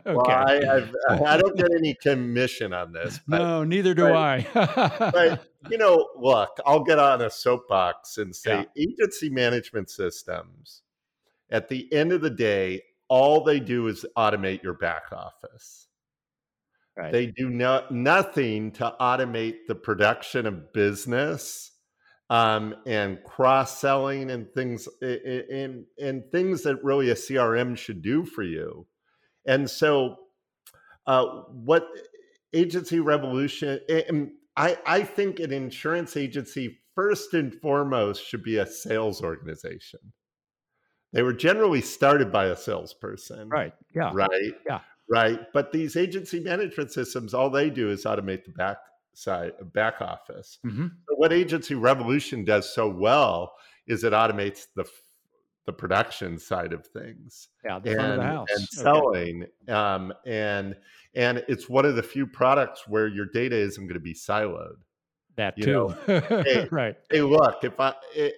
well, 0.06 0.30
I, 0.30 0.60
I've, 0.66 0.94
I 1.22 1.36
don't 1.36 1.56
get 1.56 1.68
any 1.76 1.94
commission 1.94 2.72
on 2.72 2.92
this, 2.94 3.20
but 3.28 3.38
no, 3.38 3.64
neither 3.64 3.92
do 3.94 4.04
but- 4.04 4.16
I. 4.16 4.46
but 5.12 5.44
you 5.70 5.76
know, 5.76 6.08
look, 6.16 6.56
I'll 6.64 6.84
get 6.84 6.98
on 6.98 7.20
a 7.20 7.28
soapbox 7.30 8.16
and 8.16 8.34
say 8.34 8.64
Yeah. 8.76 8.84
agency 8.88 9.28
management 9.28 9.90
systems, 9.90 10.82
at 11.50 11.68
the 11.68 11.92
end 11.92 12.12
of 12.12 12.22
the 12.22 12.30
day, 12.30 12.82
all 13.08 13.44
they 13.44 13.60
do 13.60 13.86
is 13.88 14.04
automate 14.16 14.62
your 14.62 14.74
back 14.74 15.04
office. 15.12 15.86
Right. 16.96 17.12
They 17.12 17.26
do 17.26 17.48
no, 17.48 17.84
nothing 17.90 18.72
to 18.72 18.94
automate 19.00 19.66
the 19.68 19.74
production 19.74 20.46
of 20.46 20.72
business 20.72 21.72
um, 22.28 22.74
and 22.86 23.22
cross 23.22 23.78
selling 23.78 24.30
and 24.30 24.52
things 24.52 24.88
and, 25.00 25.84
and 25.98 26.24
things 26.32 26.62
that 26.64 26.82
really 26.82 27.10
a 27.10 27.14
CRM 27.14 27.76
should 27.76 28.02
do 28.02 28.24
for 28.24 28.42
you. 28.42 28.86
And 29.46 29.70
so, 29.70 30.16
uh, 31.06 31.24
what 31.52 31.86
agency 32.52 33.00
revolution? 33.00 33.80
And 33.88 34.32
I, 34.56 34.76
I 34.84 35.02
think 35.04 35.38
an 35.38 35.52
insurance 35.52 36.16
agency 36.16 36.80
first 36.94 37.32
and 37.32 37.54
foremost 37.54 38.26
should 38.26 38.42
be 38.42 38.58
a 38.58 38.66
sales 38.66 39.22
organization. 39.22 40.00
They 41.12 41.22
were 41.22 41.32
generally 41.32 41.80
started 41.80 42.30
by 42.32 42.46
a 42.46 42.56
salesperson, 42.56 43.48
right. 43.48 43.72
Yeah. 43.94 44.10
right? 44.12 44.52
Yeah. 44.66 44.80
Right. 45.10 45.40
But 45.54 45.72
these 45.72 45.96
agency 45.96 46.38
management 46.40 46.92
systems, 46.92 47.32
all 47.32 47.48
they 47.48 47.70
do 47.70 47.90
is 47.90 48.04
automate 48.04 48.44
the 48.44 48.50
back 48.52 48.76
side, 49.14 49.52
back 49.72 50.00
office. 50.02 50.58
hmm 50.62 50.88
So 51.08 51.14
what 51.16 51.32
Agency 51.32 51.74
Revolution 51.74 52.44
does 52.44 52.72
so 52.72 52.88
well 52.88 53.54
is 53.86 54.04
it 54.04 54.12
automates 54.12 54.66
the 54.76 54.84
the 55.64 55.72
production 55.74 56.38
side 56.38 56.72
of 56.72 56.86
things 56.86 57.48
Yeah. 57.62 57.78
The 57.78 57.92
front 57.94 58.12
of 58.12 58.18
and, 58.18 58.20
the 58.20 58.26
house. 58.26 58.48
and 58.50 58.62
Okay. 58.62 58.82
selling. 58.82 59.46
Um, 59.68 60.12
and 60.26 60.76
and 61.14 61.44
it's 61.48 61.68
one 61.68 61.84
of 61.84 61.94
the 61.96 62.02
few 62.02 62.26
products 62.26 62.86
where 62.88 63.06
your 63.06 63.26
data 63.26 63.56
isn't 63.56 63.82
going 63.84 63.94
to 63.94 64.00
be 64.00 64.14
siloed. 64.14 64.76
That 65.36 65.56
you 65.58 65.64
too. 65.64 65.88
hey, 66.06 66.68
right. 66.70 66.96
Hey, 67.10 67.20
look, 67.22 67.64
if 67.64 67.78
I 67.80 67.94
i- 68.16 68.32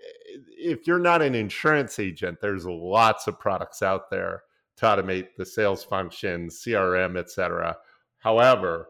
if 0.61 0.87
you're 0.87 0.99
not 0.99 1.23
an 1.23 1.35
insurance 1.35 1.99
agent, 1.99 2.41
there's 2.41 2.67
lots 2.67 3.27
of 3.27 3.39
products 3.39 3.83
out 3.83 4.11
there 4.11 4.43
to 4.77 4.87
automate 4.87 5.29
the 5.37 5.45
sales 5.45 5.85
function, 5.85 6.49
CRM, 6.49 7.19
et 7.19 7.31
cetera. 7.31 7.77
However, 8.19 8.89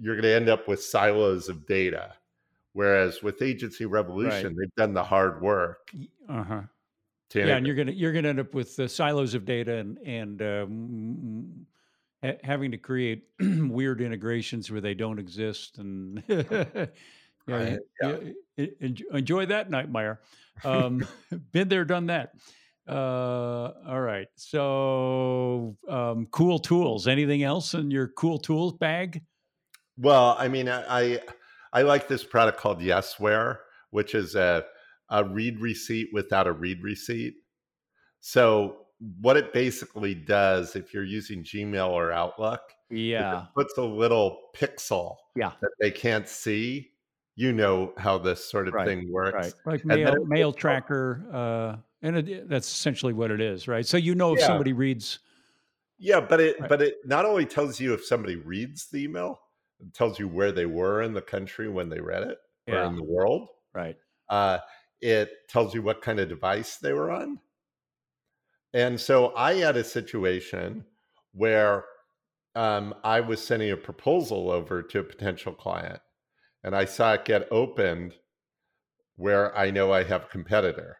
you're 0.00 0.14
going 0.14 0.24
to 0.24 0.34
end 0.34 0.48
up 0.48 0.68
with 0.68 0.82
silos 0.82 1.48
of 1.48 1.66
data. 1.66 2.14
Whereas 2.72 3.22
with 3.22 3.42
Agency 3.42 3.86
Revolution, 3.86 4.54
they've 4.56 4.74
done 4.76 4.94
the 4.94 5.02
hard 5.02 5.42
work. 5.42 5.90
Uh 6.28 6.44
huh. 6.44 6.60
To 7.30 7.40
Yeah, 7.40 7.56
and 7.56 7.66
you're 7.66 7.74
gonna 7.74 7.92
you're 7.92 8.12
gonna 8.12 8.28
end 8.28 8.40
up 8.40 8.54
with 8.54 8.78
uh, 8.78 8.86
silos 8.86 9.34
of 9.34 9.44
data 9.44 9.78
and 9.78 9.98
and 9.98 10.42
um, 10.42 11.66
ha- 12.22 12.38
having 12.44 12.70
to 12.70 12.78
create 12.78 13.24
weird 13.40 14.00
integrations 14.00 14.70
where 14.70 14.80
they 14.80 14.94
don't 14.94 15.18
exist 15.18 15.78
and 15.78 16.22
yeah, 17.48 17.56
Right, 17.56 17.78
yeah. 18.02 18.08
you- 18.08 18.34
en- 18.58 18.74
enj- 18.94 19.14
enjoy 19.14 19.46
that 19.46 19.70
nightmare. 19.70 20.20
Um, 20.64 21.06
been 21.52 21.68
there, 21.68 21.84
done 21.84 22.06
that. 22.06 22.32
Uh, 22.88 23.72
all 23.86 24.00
right, 24.00 24.28
so 24.36 25.76
um, 25.88 26.26
cool 26.30 26.58
tools. 26.58 27.06
Anything 27.06 27.42
else 27.42 27.74
in 27.74 27.90
your 27.90 28.08
cool 28.08 28.38
tools 28.38 28.72
bag? 28.74 29.22
Well, 29.98 30.36
I 30.38 30.48
mean, 30.48 30.68
I 30.68 31.20
I, 31.72 31.82
like 31.82 32.08
this 32.08 32.24
product 32.24 32.58
called 32.58 32.80
Yesware, 32.80 33.58
which 33.90 34.14
is 34.14 34.34
a 34.36 34.64
a 35.10 35.22
read 35.24 35.60
receipt 35.60 36.08
without 36.14 36.46
a 36.46 36.52
read 36.52 36.82
receipt. 36.82 37.34
So 38.20 38.86
what 39.20 39.36
it 39.36 39.52
basically 39.52 40.14
does, 40.14 40.74
if 40.74 40.92
you're 40.94 41.04
using 41.04 41.44
Gmail 41.44 41.88
or 41.90 42.10
Outlook, 42.10 42.60
Yeah, 42.90 43.46
puts 43.54 43.76
a 43.78 43.82
little 43.82 44.48
pixel 44.56 45.16
Yeah. 45.36 45.52
that 45.60 45.70
they 45.80 45.90
can't 45.90 46.26
see. 46.28 46.90
You 47.38 47.52
know 47.52 47.94
how 47.98 48.18
this 48.18 48.44
sort 48.50 48.66
of 48.66 48.74
Right, 48.74 48.84
thing 48.84 49.12
works. 49.12 49.36
right. 49.36 49.54
Like 49.64 49.82
then 49.84 50.00
mail 50.00 50.12
it 50.14 50.26
mail 50.26 50.52
tracker, 50.52 51.24
uh, 51.32 51.76
and 52.02 52.16
it, 52.16 52.48
that's 52.48 52.66
essentially 52.66 53.12
what 53.12 53.30
it 53.30 53.40
is, 53.40 53.68
right? 53.68 53.86
So 53.86 53.96
you 53.96 54.16
know 54.16 54.32
if 54.32 54.40
Yeah. 54.40 54.46
somebody 54.46 54.72
reads. 54.72 55.20
Yeah, 55.98 56.20
but 56.20 56.40
it 56.40 56.56
Right. 56.58 56.68
but 56.68 56.82
it 56.82 56.96
not 57.04 57.24
only 57.24 57.46
tells 57.46 57.78
you 57.78 57.94
if 57.94 58.04
somebody 58.04 58.34
reads 58.36 58.88
the 58.88 59.04
email, 59.04 59.40
it 59.78 59.94
tells 59.94 60.18
you 60.18 60.26
where 60.26 60.50
they 60.50 60.66
were 60.66 61.00
in 61.02 61.12
the 61.12 61.22
country 61.22 61.68
when 61.68 61.88
they 61.88 62.00
read 62.00 62.24
it 62.24 62.38
or 62.66 62.82
in 62.82 62.96
the 62.96 63.04
world. 63.04 63.48
Right. 63.72 63.96
Uh, 64.28 64.58
it 65.00 65.30
tells 65.48 65.74
you 65.74 65.82
what 65.82 66.02
kind 66.02 66.18
of 66.20 66.28
device 66.28 66.76
they 66.78 66.92
were 66.92 67.10
on. 67.10 67.40
And 68.72 69.00
so 69.00 69.34
I 69.34 69.54
had 69.54 69.76
a 69.76 69.84
situation 69.84 70.84
where 71.32 71.84
um, 72.54 72.94
I 73.04 73.20
was 73.20 73.42
sending 73.44 73.70
a 73.70 73.76
proposal 73.76 74.50
over 74.50 74.82
to 74.82 75.00
a 75.00 75.04
potential 75.04 75.54
client, 75.54 76.00
and 76.64 76.74
I 76.74 76.84
saw 76.84 77.14
it 77.14 77.24
get 77.24 77.48
opened 77.50 78.14
where 79.16 79.56
I 79.56 79.70
know 79.70 79.92
I 79.92 80.04
have 80.04 80.24
a 80.24 80.28
competitor. 80.28 80.98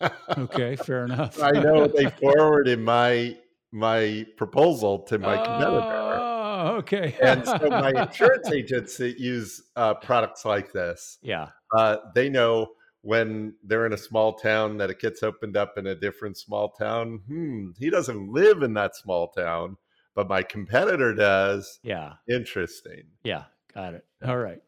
Okay, 0.38 0.76
fair 0.76 1.04
enough. 1.04 1.42
I 1.42 1.50
know 1.50 1.86
they 1.94 2.06
forwarded 2.06 2.80
my 2.80 3.36
my 3.70 4.24
proposal 4.38 5.00
to 5.00 5.18
my 5.18 5.36
competitor. 5.36 6.18
Oh, 6.22 6.76
okay. 6.78 7.14
and 7.22 7.44
so 7.44 7.68
my 7.68 7.90
insurance 8.06 8.50
agents 8.50 8.96
that 8.96 9.18
use 9.20 9.62
uh, 9.76 9.94
products 9.94 10.46
like 10.46 10.72
this, 10.72 11.18
yeah, 11.20 11.48
uh, 11.76 11.98
they 12.14 12.30
know 12.30 12.68
when 13.02 13.54
they're 13.62 13.84
in 13.84 13.92
a 13.92 13.98
small 13.98 14.32
town 14.34 14.78
that 14.78 14.88
it 14.90 15.00
gets 15.00 15.22
opened 15.22 15.56
up 15.56 15.76
in 15.76 15.86
a 15.86 15.94
different 15.94 16.38
small 16.38 16.70
town. 16.70 17.20
Hmm, 17.26 17.70
he 17.78 17.90
doesn't 17.90 18.32
live 18.32 18.62
in 18.62 18.72
that 18.74 18.96
small 18.96 19.28
town, 19.28 19.76
but 20.14 20.28
my 20.28 20.42
competitor 20.42 21.14
does. 21.14 21.78
yeah, 21.82 22.14
Interesting. 22.28 23.04
yeah. 23.22 23.44
Got 23.74 23.94
it. 23.94 24.04
All 24.24 24.36
right. 24.36 24.60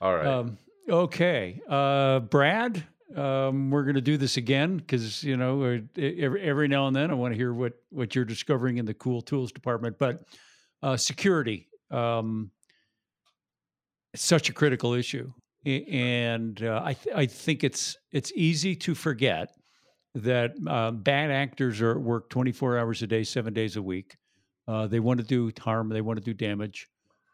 All 0.00 0.14
right. 0.14 0.26
Um, 0.26 0.58
okay, 0.88 1.60
uh, 1.68 2.20
Brad. 2.20 2.84
Um, 3.16 3.70
we're 3.70 3.82
going 3.82 3.96
to 3.96 4.00
do 4.00 4.16
this 4.16 4.38
again 4.38 4.78
because 4.78 5.22
you 5.22 5.36
know 5.36 5.62
uh, 5.62 5.78
every, 5.98 6.42
every 6.42 6.68
now 6.68 6.86
and 6.86 6.96
then 6.96 7.10
I 7.10 7.14
want 7.14 7.34
to 7.34 7.36
hear 7.36 7.52
what 7.52 7.74
what 7.90 8.14
you're 8.14 8.24
discovering 8.24 8.78
in 8.78 8.86
the 8.86 8.94
cool 8.94 9.20
tools 9.20 9.52
department. 9.52 9.98
But 9.98 10.24
uh, 10.82 10.96
security, 10.96 11.68
um, 11.90 12.50
it's 14.14 14.24
such 14.24 14.48
a 14.48 14.52
critical 14.52 14.94
issue, 14.94 15.30
and 15.66 16.62
uh, 16.62 16.80
I 16.82 16.94
th- 16.94 17.14
I 17.14 17.26
think 17.26 17.64
it's 17.64 17.96
it's 18.12 18.32
easy 18.34 18.74
to 18.76 18.94
forget 18.94 19.50
that 20.14 20.54
uh, 20.66 20.90
bad 20.90 21.30
actors 21.30 21.80
are 21.80 21.92
at 21.92 22.00
work 22.00 22.28
24 22.30 22.78
hours 22.78 23.02
a 23.02 23.06
day, 23.06 23.24
seven 23.24 23.54
days 23.54 23.76
a 23.76 23.82
week. 23.82 24.16
Uh, 24.68 24.86
they 24.86 25.00
want 25.00 25.18
to 25.18 25.26
do 25.26 25.50
harm, 25.60 25.88
they 25.88 26.00
want 26.00 26.18
to 26.18 26.24
do 26.24 26.34
damage, 26.34 26.88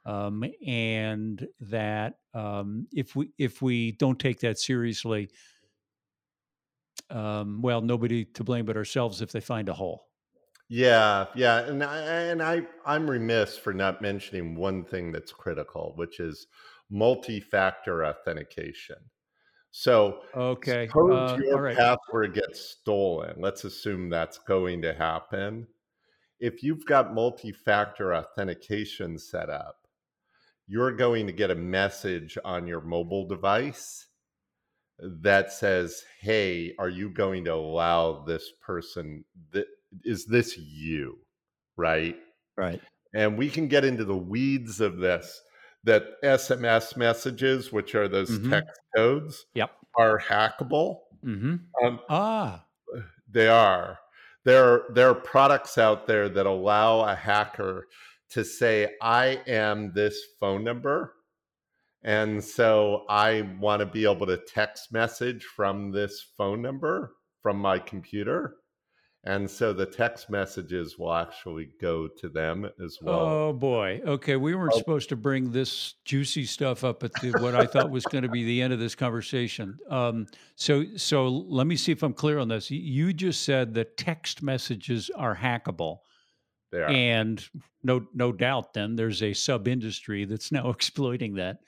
um, 0.09 0.43
and 0.67 1.47
that 1.61 2.15
um, 2.33 2.87
if 2.95 3.15
we 3.15 3.31
if 3.37 3.61
we 3.61 3.93
don't 3.93 4.19
take 4.19 4.41
that 4.41 4.59
seriously, 4.59 5.29
um, 7.11 7.61
well, 7.61 7.83
nobody 7.83 8.25
to 8.25 8.43
blame 8.43 8.65
but 8.65 8.77
ourselves 8.77 9.21
if 9.21 9.31
they 9.33 9.41
find 9.41 9.69
a 9.69 9.75
hole. 9.75 10.07
Yeah, 10.71 11.27
yeah, 11.35 11.59
and 11.61 11.85
I 11.85 11.99
and 11.99 12.43
I 12.43 12.63
I'm 12.87 13.09
remiss 13.09 13.59
for 13.59 13.75
not 13.75 14.01
mentioning 14.01 14.57
one 14.57 14.83
thing 14.83 15.13
that's 15.13 15.33
critical, 15.33 15.93
which 15.97 16.21
is 16.21 16.47
multi-factor 16.89 18.07
authentication. 18.07 18.97
So 19.73 20.23
Okay, 20.35 20.87
suppose 20.87 21.33
uh, 21.33 21.43
your 21.43 21.63
right. 21.63 21.77
password 21.77 22.33
gets 22.33 22.61
stolen. 22.61 23.35
Let's 23.39 23.65
assume 23.65 24.09
that's 24.09 24.39
going 24.39 24.81
to 24.83 24.95
happen. 24.95 25.67
If 26.41 26.63
you've 26.63 26.87
got 26.87 27.13
multi-factor 27.13 28.15
authentication 28.15 29.19
set 29.19 29.51
up, 29.51 29.78
you're 30.69 30.93
going 30.93 31.27
to 31.27 31.33
get 31.33 31.51
a 31.51 31.55
message 31.55 32.37
on 32.45 32.67
your 32.67 32.81
mobile 32.83 33.27
device 33.27 34.07
that 35.01 35.53
says, 35.53 36.03
"Hey, 36.21 36.75
are 36.79 36.89
you 36.89 37.11
going 37.11 37.45
to 37.45 37.55
allow 37.55 38.25
this 38.25 38.51
person? 38.65 39.25
Th- 39.53 39.67
is 40.05 40.27
this 40.27 40.57
you?" 40.59 41.19
Right? 41.77 42.17
Right. 42.57 42.81
And 43.15 43.39
we 43.39 43.49
can 43.49 43.69
get 43.69 43.85
into 43.85 44.05
the 44.05 44.17
weeds 44.17 44.81
of 44.81 44.99
this. 44.99 45.41
That 45.85 46.05
SMS 46.23 46.97
messages, 46.97 47.73
which 47.73 47.95
are 47.95 48.09
those 48.09 48.31
Mhm. 48.39 48.51
text 48.51 48.81
codes, 48.97 49.47
Yep. 49.55 49.71
are 49.97 50.19
hackable. 50.19 51.01
Mm-hmm. 51.25 51.57
Um, 51.87 52.01
Ah. 52.09 52.67
they 53.31 53.47
are. 53.49 53.99
There, 54.45 54.65
are, 54.65 54.93
there 54.93 55.09
are 55.11 55.15
products 55.15 55.79
out 55.79 56.07
there 56.07 56.29
that 56.29 56.47
allow 56.47 57.01
a 57.01 57.15
hacker 57.15 57.87
to 58.31 58.45
say, 58.45 58.95
I 59.03 59.41
am 59.47 59.93
this 59.95 60.21
phone 60.41 60.65
number. 60.65 61.15
And 62.05 62.43
so 62.43 63.05
I 63.09 63.49
want 63.61 63.81
to 63.81 63.87
be 63.87 64.05
able 64.11 64.27
to 64.27 64.37
text 64.37 64.93
message 64.93 65.45
from 65.45 65.91
this 65.91 66.25
phone 66.37 66.63
number 66.63 67.15
from 67.43 67.59
my 67.59 67.79
computer. 67.79 68.57
And 69.25 69.51
so 69.51 69.73
the 69.73 69.85
text 69.85 70.31
messages 70.31 70.97
will 70.97 71.13
actually 71.13 71.71
go 71.81 72.07
to 72.07 72.29
them 72.29 72.71
as 72.83 72.99
well. 73.03 73.19
Oh 73.21 73.53
boy. 73.53 74.01
Okay, 74.07 74.37
we 74.37 74.55
weren't 74.55 74.75
Oh. 74.75 74.79
supposed 74.79 75.09
to 75.09 75.17
bring 75.17 75.51
this 75.51 75.95
juicy 76.05 76.45
stuff 76.45 76.85
up 76.85 77.03
at 77.03 77.13
the, 77.21 77.33
what 77.33 77.55
I 77.55 77.67
thought 77.67 77.91
was 77.91 78.05
going 78.07 78.23
to 78.23 78.29
be 78.29 78.45
the 78.45 78.63
end 78.63 78.73
of 78.73 78.79
this 78.79 78.95
conversation. 78.95 79.77
Um, 79.91 80.27
so, 80.55 80.85
so 80.97 81.27
let 81.29 81.67
me 81.67 81.75
see 81.77 81.91
if 81.91 82.03
I'm 82.05 82.15
clear 82.15 82.39
on 82.39 82.47
this. 82.49 82.71
You 82.71 83.13
just 83.13 83.43
said 83.43 83.75
that 83.75 83.97
text 83.97 84.41
messages 84.41 85.11
are 85.17 85.35
hackable. 85.37 85.99
And 86.73 87.47
no, 87.83 88.07
no 88.15 88.33
doubt, 88.33 88.75
then 88.75 88.97
there's 88.97 89.23
a 89.23 89.33
sub 89.33 89.69
industry 89.69 90.25
that's 90.25 90.53
now 90.53 90.71
exploiting 90.77 91.35
that. 91.35 91.59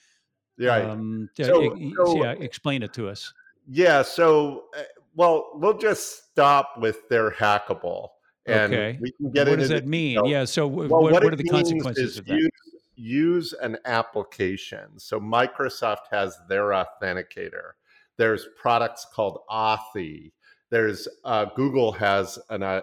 Yeah. 0.59 0.77
Um, 0.77 1.29
So- 1.35 1.77
so- 1.97 2.23
yeah, 2.23 2.33
explain 2.33 2.83
it 2.83 2.93
to 2.95 3.09
us. 3.09 3.33
Yeah. 3.67 4.03
So, 4.03 4.65
uh, 4.77 4.83
well, 5.15 5.51
we'll 5.55 5.79
just 5.79 6.31
stop 6.31 6.75
with 6.79 7.09
they're 7.09 7.31
hackable, 7.31 8.09
and 8.47 8.73
Okay. 8.73 8.99
we 9.01 9.11
can 9.13 9.31
get 9.31 9.49
it. 9.49 9.51
what 9.51 9.61
into 9.61 9.69
does 9.75 9.81
that 9.81 9.87
mean? 9.87 10.25
Yeah. 10.25 10.45
So, 10.45 10.67
Well, 10.67 10.89
what, 10.89 11.03
what, 11.03 11.13
what, 11.25 11.33
are 11.33 11.37
the 11.37 11.45
consequences 11.45 12.19
of 12.19 12.27
that? 12.27 12.37
Use, 12.37 12.51
use 12.97 13.53
an 13.55 13.79
application. 13.87 14.99
So 14.99 15.19
Microsoft 15.19 16.09
has 16.11 16.39
their 16.49 16.69
authenticator. 16.71 17.73
There's 18.17 18.49
products 18.61 19.07
called 19.13 19.41
Authy. 19.51 20.33
There's 20.71 21.09
uh, 21.25 21.47
Google 21.57 21.91
has 21.93 22.39
an 22.51 22.63
uh, 22.63 22.83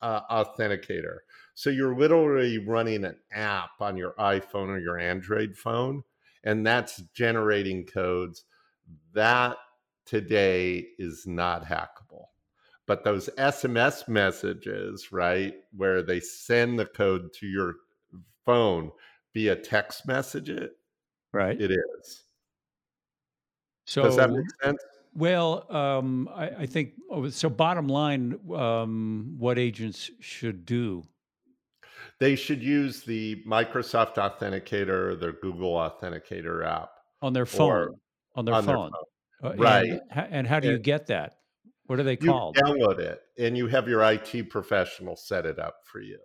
uh, 0.00 0.20
authenticator. 0.44 1.18
So 1.58 1.70
you're 1.70 1.96
literally 1.98 2.58
running 2.58 3.04
an 3.04 3.16
app 3.32 3.80
on 3.80 3.96
your 3.96 4.12
iPhone 4.12 4.68
or 4.68 4.78
your 4.78 4.96
Android 4.96 5.56
phone, 5.56 6.04
and 6.44 6.64
that's 6.64 7.02
generating 7.14 7.84
codes. 7.84 8.44
That 9.12 9.56
today 10.06 10.86
is 11.00 11.26
not 11.26 11.64
hackable. 11.64 12.26
But 12.86 13.02
those 13.02 13.28
SMS 13.38 14.06
messages, 14.06 15.10
right, 15.10 15.52
where 15.76 16.00
they 16.00 16.20
send 16.20 16.78
the 16.78 16.86
code 16.86 17.32
to 17.40 17.48
your 17.48 17.74
phone 18.46 18.92
via 19.34 19.56
text 19.56 20.06
message, 20.06 20.50
it, 20.50 20.76
Right. 21.32 21.60
it 21.60 21.72
is. 21.72 22.22
So, 23.84 24.04
Does 24.04 24.14
that 24.14 24.30
make 24.30 24.46
sense? 24.62 24.80
Well, 25.12 25.66
um, 25.74 26.28
I, 26.32 26.50
I 26.50 26.66
think 26.66 26.92
oh, 27.10 27.28
so. 27.30 27.50
Bottom 27.50 27.88
line, 27.88 28.38
um, 28.54 29.34
what 29.38 29.58
agents 29.58 30.08
should 30.20 30.64
do. 30.64 31.02
They 32.20 32.34
should 32.34 32.62
use 32.62 33.02
the 33.02 33.42
Microsoft 33.46 34.14
Authenticator 34.16 34.88
or 35.10 35.16
their 35.16 35.32
Google 35.32 35.74
Authenticator 35.74 36.66
app 36.66 36.90
on 37.22 37.32
their 37.32 37.46
phone. 37.46 37.94
On 38.34 38.44
their 38.44 38.54
on 38.54 38.66
their 38.66 38.74
phone. 38.76 38.90
phone. 39.42 39.52
Uh, 39.52 39.56
Right. 39.56 40.00
ho- 40.12 40.26
And, 40.30 40.46
how 40.46 40.58
do 40.58 40.68
you 40.68 40.74
And- 40.74 40.84
get 40.84 41.06
that? 41.06 41.34
What 41.86 41.98
are 41.98 42.02
they 42.02 42.18
You 42.20 42.30
called? 42.32 42.56
download 42.56 42.98
it 42.98 43.22
and 43.38 43.56
you 43.56 43.66
have 43.68 43.88
your 43.88 44.02
IT 44.02 44.42
professional 44.50 45.16
set 45.16 45.46
it 45.46 45.58
up 45.58 45.76
for 45.84 46.00
you. 46.00 46.18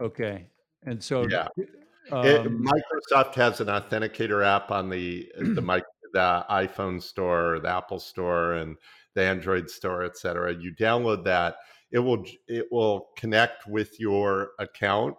Okay. 0.00 0.48
And 0.82 1.02
so, 1.02 1.28
Yeah. 1.28 1.48
It- 1.56 1.68
um, 2.12 2.64
Microsoft 2.66 3.34
has 3.34 3.60
an 3.60 3.68
authenticator 3.68 4.44
app 4.44 4.70
on 4.70 4.88
the 4.88 5.30
the, 5.38 5.60
mic, 5.62 5.84
the 6.12 6.44
iPhone 6.50 7.00
store, 7.00 7.60
the 7.60 7.68
Apple 7.68 8.00
store, 8.00 8.54
and 8.54 8.76
the 9.14 9.22
Android 9.22 9.68
store, 9.70 10.02
et 10.02 10.16
cetera. 10.16 10.52
You 10.54 10.74
download 10.74 11.24
that. 11.24 11.56
It 11.92 11.98
will 11.98 12.24
it 12.48 12.66
will 12.70 13.10
connect 13.16 13.66
with 13.66 13.98
your 14.00 14.50
account 14.58 15.16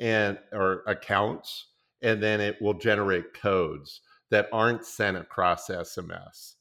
and 0.00 0.38
or 0.52 0.82
accounts, 0.86 1.68
and 2.02 2.22
then 2.22 2.40
it 2.40 2.60
will 2.60 2.74
generate 2.74 3.34
codes 3.34 4.00
that 4.30 4.48
aren't 4.52 4.84
sent 4.84 5.16
across 5.16 5.68
SMS. 5.68 6.54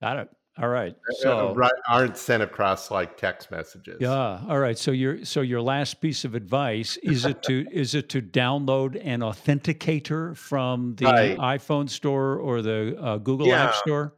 got 0.00 0.18
it. 0.18 0.28
All 0.56 0.68
right. 0.68 0.92
Uh, 0.92 1.14
So, 1.14 1.54
right, 1.54 1.72
aren't 1.88 2.16
sent 2.16 2.42
across 2.42 2.90
like 2.90 3.16
text 3.16 3.50
messages. 3.50 3.96
yeah. 4.00 4.40
All 4.48 4.58
right. 4.58 4.78
So 4.78 4.92
your 4.92 5.24
so 5.24 5.40
your 5.40 5.60
last 5.60 6.00
piece 6.00 6.24
of 6.24 6.34
advice 6.36 6.96
is 6.98 7.26
it 7.26 7.42
to 7.44 7.66
is 7.72 7.94
it 7.96 8.08
to 8.10 8.22
download 8.22 9.00
an 9.04 9.20
authenticator 9.20 10.36
from 10.36 10.94
the 10.96 11.04
Right. 11.06 11.36
iPhone 11.38 11.88
store 11.90 12.36
or 12.38 12.62
the 12.62 12.96
uh, 13.00 13.18
Google 13.18 13.48
Yeah. 13.48 13.64
App 13.64 13.74
Store? 13.74 14.14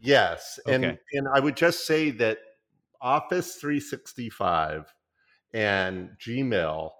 Yes, 0.00 0.58
and 0.66 0.84
Okay. 0.84 0.98
and 1.14 1.28
I 1.32 1.40
would 1.40 1.56
just 1.56 1.86
say 1.86 2.10
that 2.12 2.38
Office 3.02 3.56
365 3.56 4.94
and 5.52 6.10
Gmail 6.24 6.90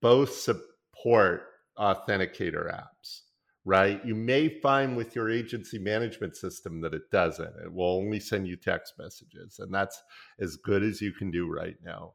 both 0.00 0.32
support 0.34 1.42
authenticator 1.78 2.72
apps, 2.72 3.20
right? 3.64 4.04
You 4.04 4.14
may 4.14 4.48
find 4.60 4.96
with 4.96 5.14
your 5.14 5.30
agency 5.30 5.78
management 5.78 6.36
system 6.36 6.80
that 6.80 6.94
it 6.94 7.10
doesn't. 7.10 7.54
It 7.64 7.72
will 7.72 7.96
only 7.98 8.20
send 8.20 8.48
you 8.48 8.56
text 8.56 8.94
messages, 8.98 9.58
and 9.58 9.72
that's 9.72 10.02
as 10.38 10.56
good 10.56 10.82
as 10.82 11.00
you 11.00 11.12
can 11.12 11.30
do 11.30 11.48
right 11.52 11.76
now, 11.84 12.14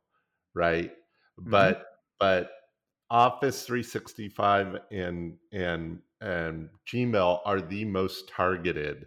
right? 0.54 0.92
But 1.38 1.86
but 2.20 2.50
Office 3.12 3.64
365 3.66 4.78
and 4.92 5.38
and 5.52 6.00
and 6.22 6.70
Gmail 6.88 7.42
are 7.46 7.62
the 7.62 7.86
most 7.86 8.28
targeted 8.30 9.06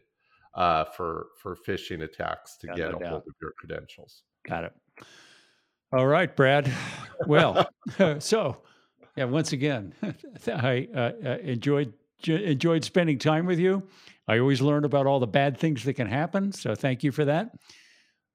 uh, 0.54 0.84
for 0.84 1.28
for 1.40 1.56
phishing 1.56 2.02
attacks 2.02 2.56
to 2.58 2.68
Yeah, 2.68 2.74
get 2.76 2.90
no 2.92 2.96
a 2.96 2.98
doubt. 2.98 3.10
hold 3.10 3.22
of 3.28 3.34
your 3.42 3.52
credentials. 3.58 4.22
Got 4.48 4.64
it. 4.64 4.72
All 5.92 6.06
right, 6.06 6.34
Brad. 6.34 6.72
Well, 7.26 7.68
so 8.18 8.56
yeah, 9.16 9.24
once 9.24 9.52
again, 9.52 9.92
I 10.46 10.88
uh, 10.94 10.98
uh, 10.98 11.38
enjoyed 11.42 11.92
enjoyed 12.26 12.84
spending 12.84 13.18
time 13.18 13.46
with 13.46 13.58
you. 13.58 13.82
I 14.26 14.38
always 14.38 14.60
learn 14.60 14.84
about 14.84 15.06
all 15.06 15.20
the 15.20 15.26
bad 15.26 15.56
things 15.58 15.84
that 15.84 15.94
can 15.94 16.06
happen, 16.06 16.52
so 16.52 16.74
thank 16.74 17.04
you 17.04 17.12
for 17.12 17.24
that. 17.26 17.54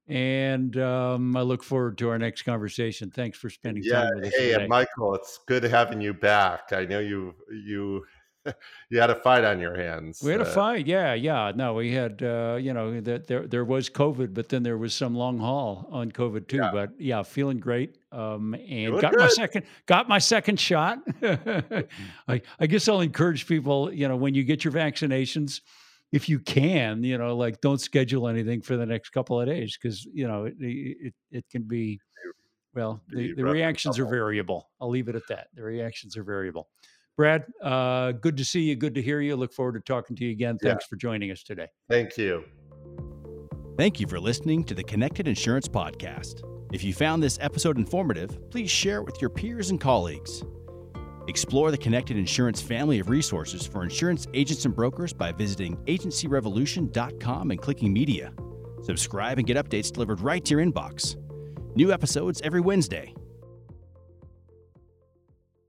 And 0.07 0.77
um, 0.77 1.35
I 1.35 1.41
look 1.41 1.63
forward 1.63 1.97
to 1.99 2.09
our 2.09 2.19
next 2.19 2.41
conversation. 2.43 3.09
Thanks 3.09 3.37
for 3.37 3.49
spending 3.49 3.83
Yeah, 3.85 4.01
time 4.01 4.09
with 4.15 4.25
us 4.25 4.33
hey, 4.37 4.51
today. 4.51 4.61
and 4.61 4.69
Michael, 4.69 5.15
it's 5.15 5.39
good 5.47 5.63
having 5.63 6.01
you 6.01 6.13
back. 6.13 6.73
I 6.73 6.85
know 6.85 6.99
you 6.99 7.33
you 7.49 8.05
you 8.89 8.99
had 8.99 9.09
a 9.09 9.15
fight 9.15 9.43
on 9.43 9.59
your 9.59 9.75
hands. 9.75 10.21
We 10.23 10.31
had 10.31 10.41
a 10.41 10.45
uh, 10.45 10.53
fight, 10.53 10.87
yeah, 10.87 11.13
yeah. 11.13 11.51
No, 11.55 11.73
we 11.73 11.91
had, 11.91 12.21
uh, 12.21 12.57
you 12.59 12.73
know, 12.73 12.99
that 13.01 13.27
there 13.27 13.47
there 13.47 13.65
was 13.65 13.89
COVID, 13.89 14.33
but 14.33 14.49
then 14.49 14.63
there 14.63 14.77
was 14.77 14.93
some 14.93 15.15
long 15.15 15.37
haul 15.39 15.87
on 15.91 16.11
COVID 16.11 16.47
too. 16.47 16.57
Yeah. 16.57 16.71
But 16.71 16.91
yeah, 16.99 17.23
feeling 17.23 17.59
great, 17.59 17.97
um, 18.11 18.53
and 18.53 18.99
got 18.99 19.15
my 19.15 19.27
second 19.27 19.65
got 19.85 20.07
my 20.09 20.19
second 20.19 20.59
shot. 20.59 20.99
I 21.23 22.41
I 22.59 22.67
guess 22.67 22.87
I'll 22.87 23.01
encourage 23.01 23.47
people, 23.47 23.93
you 23.93 24.07
know, 24.07 24.15
when 24.15 24.33
you 24.33 24.43
get 24.43 24.63
your 24.63 24.73
vaccinations, 24.73 25.61
if 26.13 26.29
you 26.29 26.39
can, 26.39 27.03
you 27.03 27.17
know, 27.17 27.35
like 27.35 27.59
don't 27.59 27.81
schedule 27.81 28.27
anything 28.27 28.61
for 28.61 28.77
the 28.77 28.85
next 28.85 29.09
couple 29.09 29.41
of 29.41 29.47
days 29.47 29.77
because 29.81 30.05
you 30.05 30.27
know 30.27 30.45
it 30.45 30.55
it 30.59 31.13
it 31.31 31.45
can 31.49 31.63
be, 31.63 31.99
well, 32.75 33.01
the, 33.09 33.33
the 33.33 33.43
reactions 33.43 33.97
are 33.97 34.05
variable. 34.05 34.69
I'll 34.79 34.89
leave 34.89 35.07
it 35.07 35.15
at 35.15 35.27
that. 35.29 35.47
The 35.55 35.63
reactions 35.63 36.15
are 36.15 36.23
variable. 36.23 36.69
Brad, 37.15 37.45
uh, 37.61 38.13
good 38.13 38.37
to 38.37 38.45
see 38.45 38.61
you. 38.61 38.75
Good 38.75 38.95
to 38.95 39.01
hear 39.01 39.21
you. 39.21 39.35
Look 39.35 39.53
forward 39.53 39.73
to 39.73 39.79
talking 39.81 40.15
to 40.15 40.25
you 40.25 40.31
again. 40.31 40.57
Yeah. 40.61 40.71
Thanks 40.71 40.85
for 40.85 40.95
joining 40.95 41.31
us 41.31 41.43
today. 41.43 41.67
Thank 41.89 42.17
you. 42.17 42.43
Thank 43.77 43.99
you 43.99 44.07
for 44.07 44.19
listening 44.19 44.63
to 44.65 44.73
the 44.73 44.83
Connected 44.83 45.27
Insurance 45.27 45.67
Podcast. 45.67 46.41
If 46.71 46.83
you 46.83 46.93
found 46.93 47.21
this 47.21 47.37
episode 47.41 47.77
informative, 47.77 48.49
please 48.49 48.71
share 48.71 48.97
it 48.97 49.05
with 49.05 49.21
your 49.21 49.29
peers 49.29 49.69
and 49.69 49.79
colleagues. 49.79 50.43
Explore 51.27 51.71
the 51.71 51.77
Connected 51.77 52.17
Insurance 52.17 52.61
family 52.61 52.99
of 52.99 53.09
resources 53.09 53.65
for 53.65 53.83
insurance 53.83 54.27
agents 54.33 54.65
and 54.65 54.75
brokers 54.75 55.13
by 55.13 55.31
visiting 55.31 55.77
agencyrevolution.com 55.85 57.51
and 57.51 57.61
clicking 57.61 57.93
media. 57.93 58.33
Subscribe 58.83 59.37
and 59.37 59.47
get 59.47 59.55
updates 59.55 59.91
delivered 59.91 60.19
right 60.19 60.43
to 60.43 60.51
your 60.55 60.65
inbox. 60.65 61.15
New 61.75 61.93
episodes 61.93 62.41
every 62.41 62.59
Wednesday. 62.61 63.13